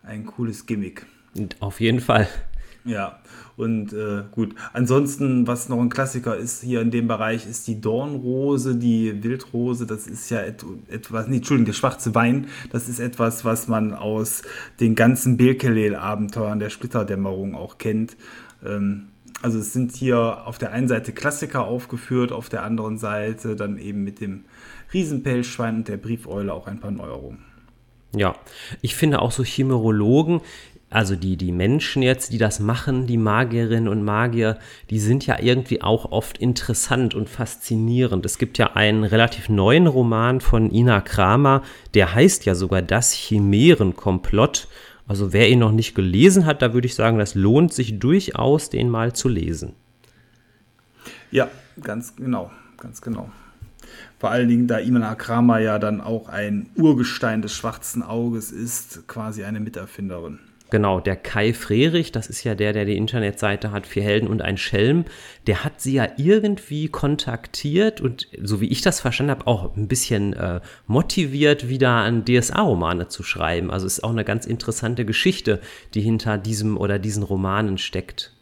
[0.04, 1.08] ein cooles Gimmick.
[1.60, 2.28] Auf jeden Fall.
[2.86, 3.20] Ja,
[3.58, 4.54] und äh, gut.
[4.72, 9.88] Ansonsten, was noch ein Klassiker ist hier in dem Bereich, ist die Dornrose, die Wildrose.
[9.88, 12.48] Das ist ja et etwas, nee, Entschuldigung, der schwarze Wein.
[12.72, 14.44] Das ist etwas, was man aus
[14.80, 18.18] den ganzen Bilkelel-Abenteuern der Splitterdämmerung auch kennt.
[18.64, 19.08] Ähm,
[19.42, 23.80] also es sind hier auf der einen Seite Klassiker aufgeführt, auf der anderen Seite dann
[23.80, 24.46] eben mit dem
[24.94, 27.40] Riesenpelzschwein und der Briefeule auch ein paar Neuerungen.
[28.16, 28.36] Ja,
[28.82, 30.42] ich finde auch so Chimerologen,
[30.96, 34.58] also die, die Menschen jetzt, die das machen, die Magierinnen und Magier,
[34.90, 38.26] die sind ja irgendwie auch oft interessant und faszinierend.
[38.26, 41.64] Es gibt ja einen relativ neuen Roman von Ina Kramer,
[41.96, 44.70] der heißt ja sogar Das Chimärenkomplott.
[45.06, 48.70] Also wer ihn noch nicht gelesen hat, da würde ich sagen, das lohnt sich durchaus,
[48.70, 49.74] den mal zu lesen.
[51.30, 51.50] Ja,
[51.82, 53.30] ganz genau, ganz genau.
[54.18, 59.10] Vor allen Dingen, da Imana Kramer ja dann auch ein Urgestein des schwarzen Auges ist,
[59.10, 60.40] quasi eine Miterfinderin.
[60.76, 64.42] Genau, der Kai Frerich, das ist ja der, der die Internetseite hat, Vier Helden und
[64.42, 65.06] ein Schelm,
[65.48, 69.88] der hat sie ja irgendwie kontaktiert und, so wie ich das verstanden habe, auch ein
[69.88, 73.72] bisschen äh, motiviert, wieder an DSA-Romane zu schreiben.
[73.72, 75.62] Also ist auch eine ganz interessante Geschichte,
[75.94, 78.35] die hinter diesem oder diesen Romanen steckt.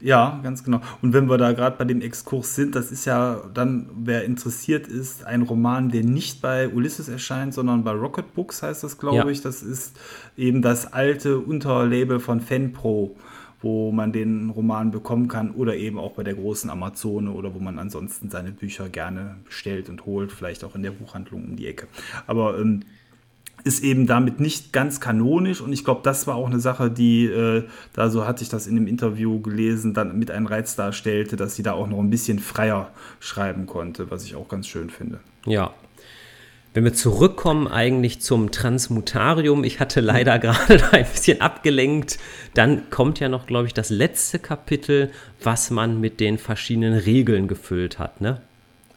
[0.00, 0.80] Ja, ganz genau.
[1.00, 4.88] Und wenn wir da gerade bei dem Exkurs sind, das ist ja dann, wer interessiert
[4.88, 9.16] ist, ein Roman, der nicht bei Ulysses erscheint, sondern bei Rocket Books heißt das, glaube
[9.16, 9.28] ja.
[9.28, 9.40] ich.
[9.40, 9.98] Das ist
[10.36, 13.16] eben das alte Unterlabel von FanPro,
[13.62, 17.58] wo man den Roman bekommen kann oder eben auch bei der großen Amazone oder wo
[17.58, 21.66] man ansonsten seine Bücher gerne bestellt und holt, vielleicht auch in der Buchhandlung um die
[21.66, 21.86] Ecke.
[22.26, 22.82] Aber ähm,
[23.66, 27.26] ist eben damit nicht ganz kanonisch und ich glaube, das war auch eine Sache, die,
[27.26, 31.34] äh, da so hatte ich das in dem Interview gelesen, dann mit einem Reiz darstellte,
[31.36, 34.88] dass sie da auch noch ein bisschen freier schreiben konnte, was ich auch ganz schön
[34.88, 35.18] finde.
[35.46, 35.74] Ja.
[36.74, 42.18] Wenn wir zurückkommen eigentlich zum Transmutarium, ich hatte leider gerade ein bisschen abgelenkt,
[42.54, 45.10] dann kommt ja noch, glaube ich, das letzte Kapitel,
[45.42, 48.42] was man mit den verschiedenen Regeln gefüllt hat, ne?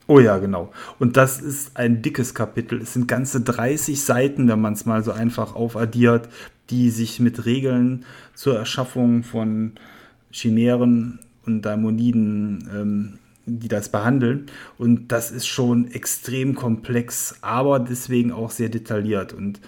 [0.09, 0.71] Oh ja, genau.
[0.97, 2.81] Und das ist ein dickes Kapitel.
[2.81, 6.29] Es sind ganze 30 Seiten, wenn man es mal so einfach aufaddiert,
[6.71, 9.73] die sich mit Regeln zur Erschaffung von
[10.31, 14.47] Chimären und Daimoniden, ähm, die das behandeln.
[14.79, 19.31] Und das ist schon extrem komplex, aber deswegen auch sehr detailliert.
[19.31, 19.61] Und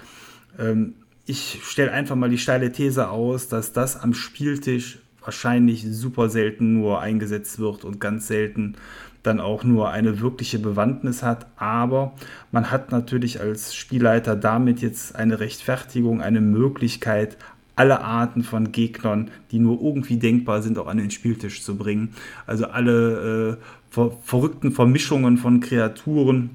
[0.58, 0.96] ähm,
[1.28, 6.74] ich stelle einfach mal die steile These aus, dass das am Spieltisch wahrscheinlich super selten
[6.74, 8.76] nur eingesetzt wird und ganz selten
[9.24, 11.48] dann auch nur eine wirkliche Bewandtnis hat.
[11.58, 12.14] Aber
[12.52, 17.38] man hat natürlich als Spielleiter damit jetzt eine Rechtfertigung, eine Möglichkeit,
[17.76, 22.14] alle Arten von Gegnern, die nur irgendwie denkbar sind, auch an den Spieltisch zu bringen.
[22.46, 26.52] Also alle äh, ver verrückten Vermischungen von Kreaturen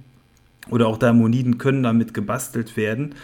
[0.71, 3.15] oder auch Dämoniden können damit gebastelt werden.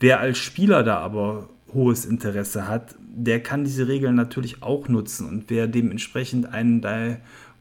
[0.00, 5.28] Wer als Spieler da aber hohes Interesse hat, der kann diese Regeln natürlich auch nutzen.
[5.28, 6.80] Und wer dementsprechend einen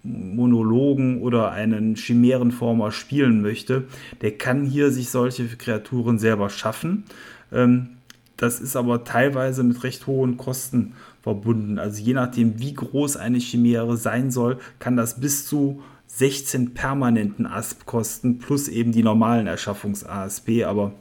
[0.04, 3.86] Monologen oder einen Chimärenformer spielen möchte,
[4.22, 7.06] der kann hier sich solche Kreaturen selber schaffen.
[7.52, 7.90] Ähm,
[8.36, 11.80] das ist aber teilweise mit recht hohen Kosten verbunden.
[11.80, 17.46] Also je nachdem, wie groß eine Chimäre sein soll, kann das bis zu 16 permanenten
[17.46, 20.66] ASP kosten, plus eben die normalen Erschaffungs-ASP.
[20.66, 20.94] Aber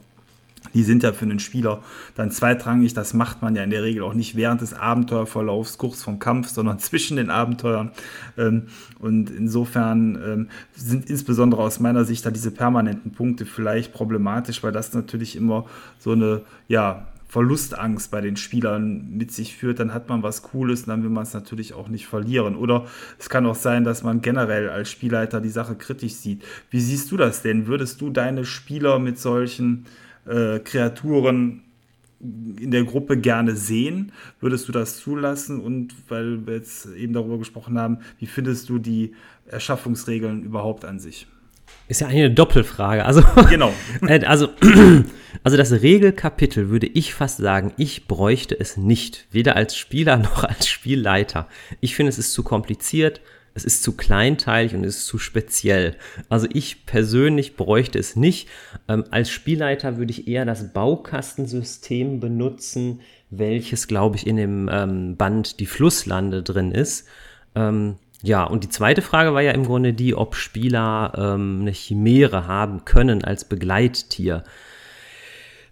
[0.73, 1.81] die sind ja für einen Spieler
[2.15, 2.93] dann zweitrangig.
[2.93, 6.49] Das macht man ja in der Regel auch nicht während des Abenteuerverlaufs, kurz vom Kampf,
[6.49, 7.91] sondern zwischen den Abenteuern.
[8.37, 8.63] Ähm,
[8.99, 14.71] und insofern ähm, sind insbesondere aus meiner Sicht da diese permanenten Punkte vielleicht problematisch, weil
[14.71, 15.65] das natürlich immer
[15.99, 20.81] so eine, ja, Verlustangst bei den Spielern mit sich führt, dann hat man was Cooles
[20.81, 22.55] und dann will man es natürlich auch nicht verlieren.
[22.55, 22.85] Oder
[23.17, 26.43] es kann auch sein, dass man generell als Spielleiter die Sache kritisch sieht.
[26.69, 27.65] Wie siehst du das denn?
[27.65, 29.87] Würdest du deine Spieler mit solchen
[30.25, 31.63] äh, Kreaturen
[32.19, 34.11] in der Gruppe gerne sehen?
[34.39, 35.59] Würdest du das zulassen?
[35.59, 39.13] Und weil wir jetzt eben darüber gesprochen haben, wie findest du die
[39.47, 41.27] Erschaffungsregeln überhaupt an sich?
[41.87, 43.05] Ist ja eine Doppelfrage.
[43.05, 43.73] Also, genau.
[44.07, 44.49] Äh, also,
[45.43, 49.27] also das Regelkapitel würde ich fast sagen, ich bräuchte es nicht.
[49.31, 51.47] Weder als Spieler noch als Spielleiter.
[51.81, 53.21] Ich finde, es ist zu kompliziert,
[53.55, 55.95] es ist zu kleinteilig und es ist zu speziell.
[56.29, 58.49] Also ich persönlich bräuchte es nicht.
[58.87, 65.17] Ähm, als Spielleiter würde ich eher das Baukastensystem benutzen, welches, glaube ich, in dem ähm,
[65.17, 67.07] Band Die Flusslande drin ist.
[67.55, 71.71] Ähm, ja, und die zweite Frage war ja im Grunde die, ob Spieler ähm, eine
[71.71, 74.43] Chimäre haben können als Begleittier.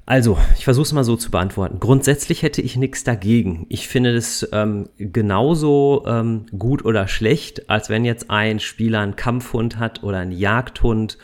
[0.06, 1.80] Also, ich versuche es mal so zu beantworten.
[1.80, 3.66] Grundsätzlich hätte ich nichts dagegen.
[3.70, 9.16] Ich finde es ähm, genauso ähm, gut oder schlecht, als wenn jetzt ein Spieler einen
[9.16, 11.18] Kampfhund hat oder einen Jagdhund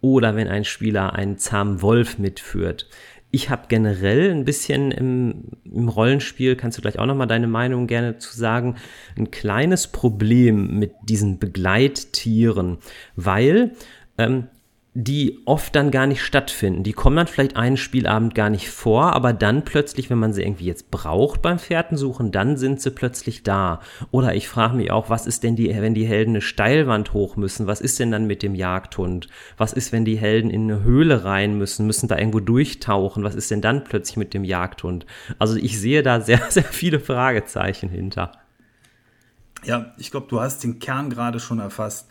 [0.00, 2.86] oder wenn ein Spieler einen zahmen Wolf mitführt
[3.30, 7.86] ich habe generell ein bisschen im, im, Rollenspiel, kannst du gleich auch nochmal deine Meinung
[7.86, 8.76] gerne zu sagen,
[9.16, 12.78] ein kleines Problem mit diesen Begleittieren,
[13.14, 13.72] weil
[14.18, 14.48] ähm,
[14.92, 16.82] die oft dann gar nicht stattfinden.
[16.82, 20.42] Die kommen dann vielleicht einen Spielabend gar nicht vor, aber dann plötzlich, wenn man sie
[20.42, 23.80] irgendwie jetzt braucht beim Fährtensuchen, dann sind sie plötzlich da.
[24.10, 27.36] Oder ich frage mich auch, was ist denn die, wenn die Helden eine Steilwand hoch
[27.36, 27.68] müssen?
[27.68, 29.28] Was ist denn dann mit dem Jagdhund?
[29.56, 33.22] Was ist, wenn die Helden in eine Höhle rein müssen, müssen da irgendwo durchtauchen?
[33.22, 35.06] Was ist denn dann plötzlich mit dem Jagdhund?
[35.38, 38.32] Also ich sehe da sehr, sehr viele Fragezeichen hinter.
[39.62, 42.10] Ja, ich glaube, du hast den Kern gerade schon erfasst.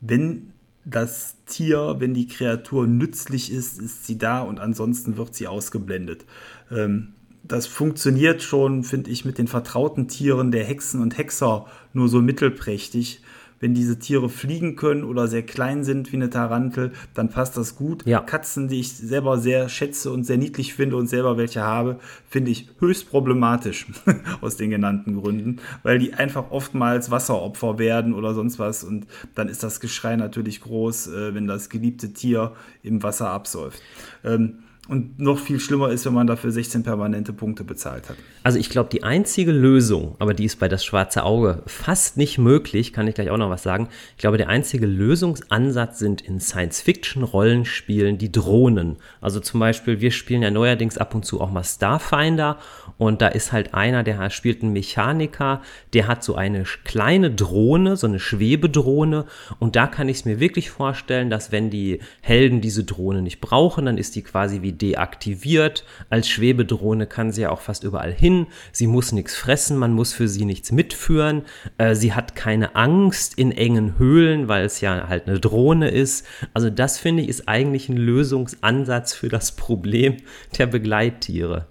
[0.00, 0.52] Wenn
[0.86, 6.24] das Tier, wenn die Kreatur nützlich ist, ist sie da und ansonsten wird sie ausgeblendet.
[6.70, 12.08] Ähm, das funktioniert schon, finde ich, mit den vertrauten Tieren der Hexen und Hexer nur
[12.08, 13.20] so mittelprächtig
[13.60, 17.76] wenn diese Tiere fliegen können oder sehr klein sind wie eine Tarantel, dann passt das
[17.76, 18.06] gut.
[18.06, 18.20] Ja.
[18.20, 21.98] Katzen, die ich selber sehr schätze und sehr niedlich finde und selber welche habe,
[22.28, 23.86] finde ich höchst problematisch
[24.40, 29.48] aus den genannten Gründen, weil die einfach oftmals Wasseropfer werden oder sonst was und dann
[29.48, 32.52] ist das Geschrei natürlich groß, äh, wenn das geliebte Tier
[32.82, 33.80] im Wasser absäuft.
[34.24, 38.16] Ähm, und noch viel schlimmer ist, wenn man dafür 16 permanente Punkte bezahlt hat.
[38.42, 42.38] Also ich glaube, die einzige Lösung, aber die ist bei das schwarze Auge fast nicht
[42.38, 43.88] möglich, kann ich gleich auch noch was sagen.
[44.16, 48.96] Ich glaube, der einzige Lösungsansatz sind in Science-Fiction-Rollenspielen die Drohnen.
[49.20, 52.58] Also zum Beispiel, wir spielen ja neuerdings ab und zu auch mal Starfinder
[52.98, 55.62] und da ist halt einer, der spielt einen Mechaniker,
[55.92, 59.26] der hat so eine kleine Drohne, so eine Schwebedrohne
[59.58, 63.40] und da kann ich es mir wirklich vorstellen, dass wenn die Helden diese Drohne nicht
[63.40, 65.84] brauchen, dann ist die quasi wie deaktiviert.
[66.10, 68.46] Als Schwebedrohne kann sie ja auch fast überall hin.
[68.72, 71.42] Sie muss nichts fressen, man muss für sie nichts mitführen.
[71.78, 76.26] Äh, sie hat keine Angst in engen Höhlen, weil es ja halt eine Drohne ist.
[76.54, 80.16] Also das finde ich ist eigentlich ein Lösungsansatz für das Problem
[80.58, 81.66] der Begleittiere.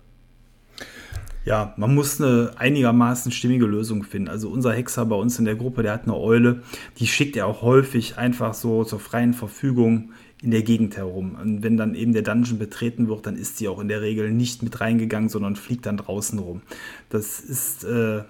[1.45, 4.29] Ja, man muss eine einigermaßen stimmige Lösung finden.
[4.29, 6.63] Also unser Hexer bei uns in der Gruppe, der hat eine Eule,
[6.97, 10.11] die schickt er auch häufig einfach so zur freien Verfügung
[10.45, 11.35] in der Gegend herum.
[11.41, 14.31] Und wenn dann eben der Dungeon betreten wird, dann ist sie auch in der Regel
[14.31, 16.61] nicht mit reingegangen, sondern fliegt dann draußen rum.
[17.09, 18.21] Das ist äh,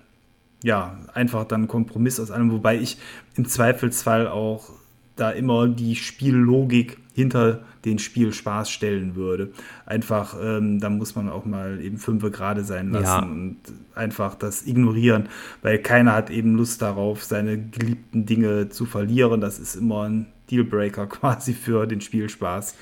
[0.63, 2.97] ja einfach dann ein Kompromiss aus allem, wobei ich
[3.35, 4.69] im Zweifelsfall auch
[5.17, 9.51] da immer die Spiellogik hinter den Spielspaß stellen würde.
[9.85, 13.19] Einfach, ähm, da muss man auch mal eben fünfe gerade sein lassen ja.
[13.19, 13.57] und
[13.93, 15.27] einfach das ignorieren,
[15.61, 19.41] weil keiner hat eben Lust darauf, seine geliebten Dinge zu verlieren.
[19.41, 22.75] Das ist immer ein Dealbreaker quasi für den Spielspaß.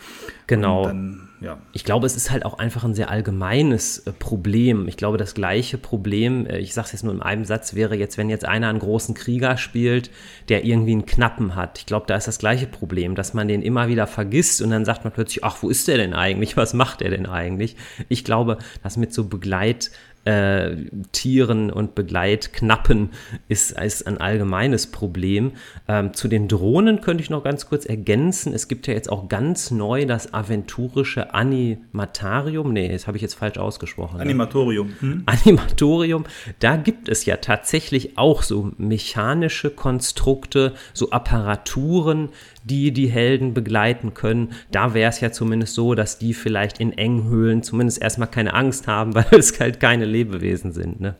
[0.47, 0.85] Genau.
[0.85, 1.57] Dann, ja.
[1.71, 4.87] Ich glaube, es ist halt auch einfach ein sehr allgemeines äh, Problem.
[4.87, 7.95] Ich glaube, das gleiche Problem, äh, ich sage es jetzt nur in einem Satz, wäre
[7.95, 10.11] jetzt, wenn jetzt einer einen großen Krieger spielt,
[10.49, 11.79] der irgendwie einen Knappen hat.
[11.79, 14.85] Ich glaube, da ist das gleiche Problem, dass man den immer wieder vergisst und dann
[14.85, 16.57] sagt man plötzlich, ach, wo ist der denn eigentlich?
[16.57, 17.75] Was macht er denn eigentlich?
[18.09, 19.91] Ich glaube, dass mit so Begleit
[20.25, 20.75] äh,
[21.11, 23.09] Tieren und Begleitknappen
[23.47, 25.51] ist, ist ein allgemeines Problem.
[25.87, 28.53] Ähm, zu den Drohnen könnte ich noch ganz kurz ergänzen.
[28.53, 32.71] Es gibt ja jetzt auch ganz neu das aventurische Animatarium.
[32.71, 34.17] Nee, das habe ich jetzt falsch ausgesprochen.
[34.17, 34.23] Ne?
[34.23, 34.87] Animatorium.
[34.87, 34.95] Ne?
[34.99, 35.23] Hm?
[35.25, 36.25] Animatorium.
[36.59, 42.29] Da gibt es ja tatsächlich auch so mechanische Konstrukte, so Apparaturen,
[42.63, 44.53] die die Helden begleiten können.
[44.71, 48.53] Da wäre es ja zumindest so, dass die vielleicht in engen Höhlen zumindest erstmal keine
[48.53, 50.99] Angst haben, weil es halt keine Lebewesen sind.
[50.99, 51.15] Ne?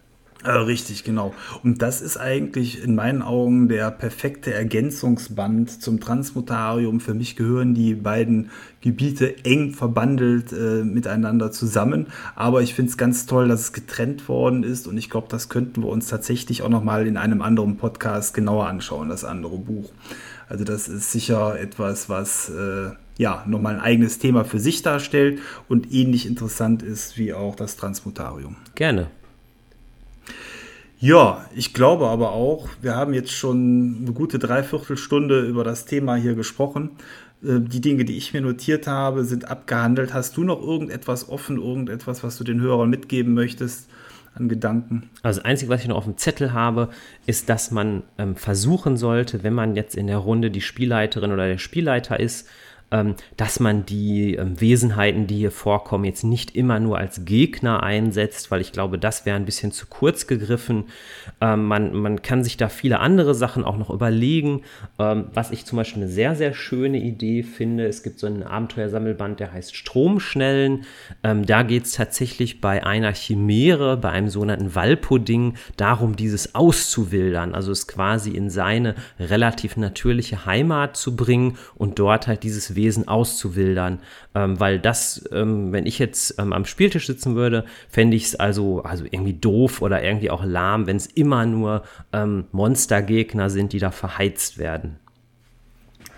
[0.46, 1.34] Richtig, genau.
[1.64, 7.00] Und das ist eigentlich in meinen Augen der perfekte Ergänzungsband zum Transmutarium.
[7.00, 8.50] Für mich gehören die beiden
[8.82, 12.08] Gebiete eng verbandelt äh, miteinander zusammen.
[12.36, 14.86] Aber ich finde es ganz toll, dass es getrennt worden ist.
[14.86, 18.68] Und ich glaube, das könnten wir uns tatsächlich auch nochmal in einem anderen Podcast genauer
[18.68, 19.92] anschauen, das andere Buch.
[20.50, 25.40] Also das ist sicher etwas, was äh, ja nochmal ein eigenes Thema für sich darstellt
[25.70, 28.56] und ähnlich interessant ist wie auch das Transmutarium.
[28.76, 29.08] Gerne.
[31.00, 36.16] Ja, ich glaube aber auch, wir haben jetzt schon eine gute Dreiviertelstunde über das Thema
[36.16, 36.92] hier gesprochen.
[37.44, 40.14] Äh, die Dinge, die ich mir notiert habe, sind abgehandelt.
[40.14, 43.90] Hast du noch irgendetwas offen, irgendetwas, was du den Hörern mitgeben möchtest
[44.36, 45.10] an Gedanken?
[45.22, 46.90] Also das Einzige, was ich noch auf dem Zettel habe,
[47.26, 51.48] ist, dass man ähm, versuchen sollte, wenn man jetzt in der Runde die Spielleiterin oder
[51.48, 52.48] der Spielleiter ist,
[53.38, 58.52] dass man die ähm, Wesenheiten, die hier vorkommen, jetzt nicht immer nur als Gegner einsetzt,
[58.52, 60.86] weil ich glaube, das wäre ein bisschen zu kurz gegriffen.
[61.42, 64.62] Ähm, man, man kann sich da viele andere Sachen auch noch überlegen.
[64.98, 69.40] was ich zum Beispiel eine sehr, sehr schöne Idee finde, es gibt so einen Abenteuersammelband,
[69.40, 70.86] der heißt Stromschnellen.
[71.22, 77.72] da geht es tatsächlich bei einer Chimäre, bei einem sogenannten Walpudding, darum, dieses auszuwildern, also
[77.72, 83.08] es quasi in seine relativ natürliche Heimat zu bringen und dort halt dieses Wesen Wesen
[83.08, 84.00] auszuwildern,
[84.36, 88.36] ähm, weil das, ähm, wenn ich jetzt ähm, am Spieltisch sitzen würde, fände ich es
[88.36, 93.72] also, also irgendwie doof oder irgendwie auch lahm, wenn es immer nur ähm, Monstergegner sind,
[93.72, 94.98] die da verheizt werden.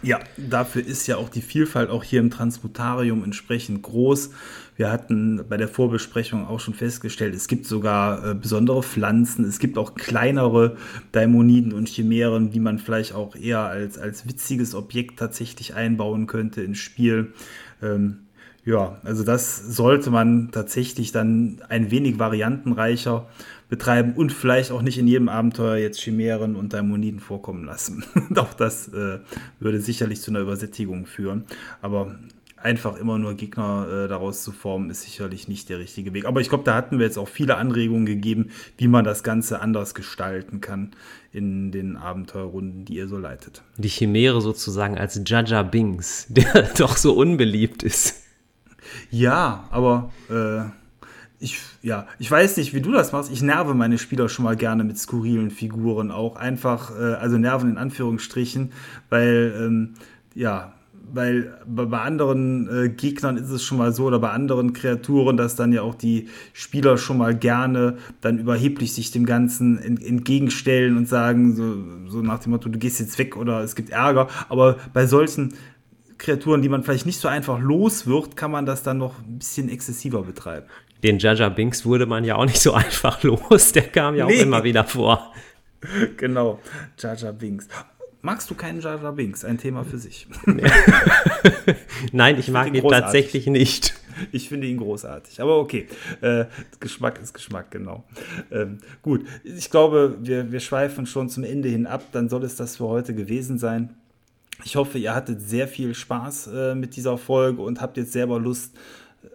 [0.02, 4.32] Ja, dafür ist ja auch die Vielfalt auch hier im Transmutarium entsprechend groß.
[4.76, 9.60] Wir hatten bei der Vorbesprechung auch schon festgestellt, es gibt sogar äh, besondere Pflanzen, es
[9.60, 10.76] gibt auch kleinere
[11.14, 16.62] Daimoniden und Chimären, die man vielleicht auch eher als, als witziges Objekt tatsächlich einbauen könnte
[16.62, 17.34] ins Spiel.
[17.82, 18.26] Ähm,
[18.66, 23.28] ja, also das sollte man tatsächlich dann ein wenig variantenreicher
[23.70, 28.04] betreiben und vielleicht auch nicht in jedem Abenteuer jetzt Chimären und Daimoniden vorkommen lassen.
[28.32, 29.20] Doch das äh,
[29.60, 31.46] würde sicherlich zu einer Übersättigung führen.
[31.82, 32.16] Aber
[32.66, 36.26] einfach immer nur Gegner äh, daraus zu formen, ist sicherlich nicht der richtige Weg.
[36.26, 39.62] Aber ich glaube, da hatten wir jetzt auch viele Anregungen gegeben, wie man das Ganze
[39.62, 40.92] anders gestalten kann
[41.32, 43.62] in den Abenteuerrunden, die ihr so leitet.
[43.78, 48.24] Die Chimäre sozusagen als Jaja Bings, der doch so unbeliebt ist.
[49.12, 50.68] Ja, aber äh,
[51.40, 53.32] ich, ja, ich weiß nicht, wie du das machst.
[53.32, 56.36] Ich nerve meine Spieler schon mal gerne mit skurrilen Figuren auch.
[56.36, 58.72] Einfach, äh, also nerven in Anführungsstrichen,
[59.10, 59.94] weil, ähm,
[60.34, 60.75] ja,
[61.14, 65.56] weil bei anderen äh, Gegnern ist es schon mal so oder bei anderen Kreaturen, dass
[65.56, 70.98] dann ja auch die Spieler schon mal gerne dann überheblich sich dem Ganzen ent entgegenstellen
[70.98, 74.28] und sagen, so, so nach dem Motto, du gehst jetzt weg oder es gibt Ärger.
[74.50, 75.54] Aber bei solchen
[76.18, 79.40] Kreaturen, die man vielleicht nicht so einfach los wird, kann man das dann noch ein
[79.40, 80.66] bisschen exzessiver betreiben
[81.06, 83.72] den Jaja Binks wurde man ja auch nicht so einfach los.
[83.72, 84.42] Der kam ja auch nee.
[84.42, 85.34] immer wieder vor.
[86.18, 86.60] Genau,
[86.98, 87.68] Jaja Binks.
[88.26, 89.46] Magst du keinen Jaja Binks?
[89.46, 90.26] Ein Thema für sich.
[92.12, 93.94] Nein, ich, ich mag ihn, ihn tatsächlich nicht.
[94.32, 95.40] Ich finde ihn großartig.
[95.42, 95.88] Aber okay,
[96.22, 96.46] äh,
[96.80, 98.04] Geschmack ist Geschmack, genau.
[98.50, 102.02] Ähm, gut, ich glaube, wir, wir schweifen schon zum Ende hin ab.
[102.14, 103.96] Dann soll es das für heute gewesen sein.
[104.64, 108.40] Ich hoffe, ihr hattet sehr viel Spaß äh, mit dieser Folge und habt jetzt selber
[108.40, 108.76] Lust,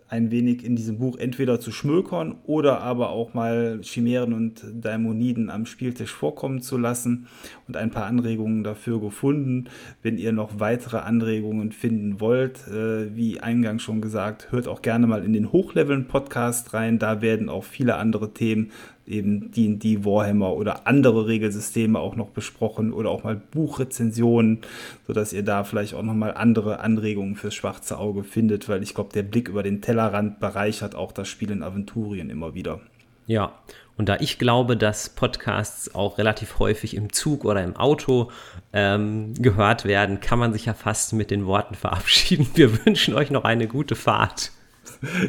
[0.09, 5.51] ein wenig in diesem Buch entweder zu schmökern oder aber auch mal Chimären und Daimoniden
[5.51, 7.27] am Spieltisch vorkommen zu lassen
[7.69, 9.69] und ein paar Anregungen dafür gefunden.
[10.03, 15.07] Wenn ihr noch weitere Anregungen finden wollt, äh, wie eingangs schon gesagt, hört auch gerne
[15.07, 16.99] mal in den Hochleveln-Podcast rein.
[16.99, 18.71] Da werden auch viele andere Themen
[19.11, 24.61] eben D&D Warhammer oder andere Regelsysteme auch noch besprochen oder auch mal Buchrezensionen,
[25.07, 28.95] sodass ihr da vielleicht auch noch mal andere Anregungen fürs schwarze Auge findet, weil ich
[28.95, 32.81] glaube, der Blick über den Tellerrand bereichert auch das Spiel in Aventurien immer wieder.
[33.27, 33.53] Ja,
[33.97, 38.31] und da ich glaube, dass Podcasts auch relativ häufig im Zug oder im Auto
[38.73, 42.49] ähm, gehört werden, kann man sich ja fast mit den Worten verabschieden.
[42.55, 44.53] Wir wünschen euch noch eine gute Fahrt.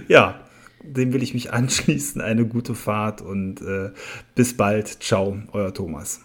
[0.07, 0.39] Ja,
[0.83, 2.21] dem will ich mich anschließen.
[2.21, 3.91] Eine gute Fahrt und äh,
[4.35, 4.87] bis bald.
[5.03, 6.21] Ciao, euer Thomas.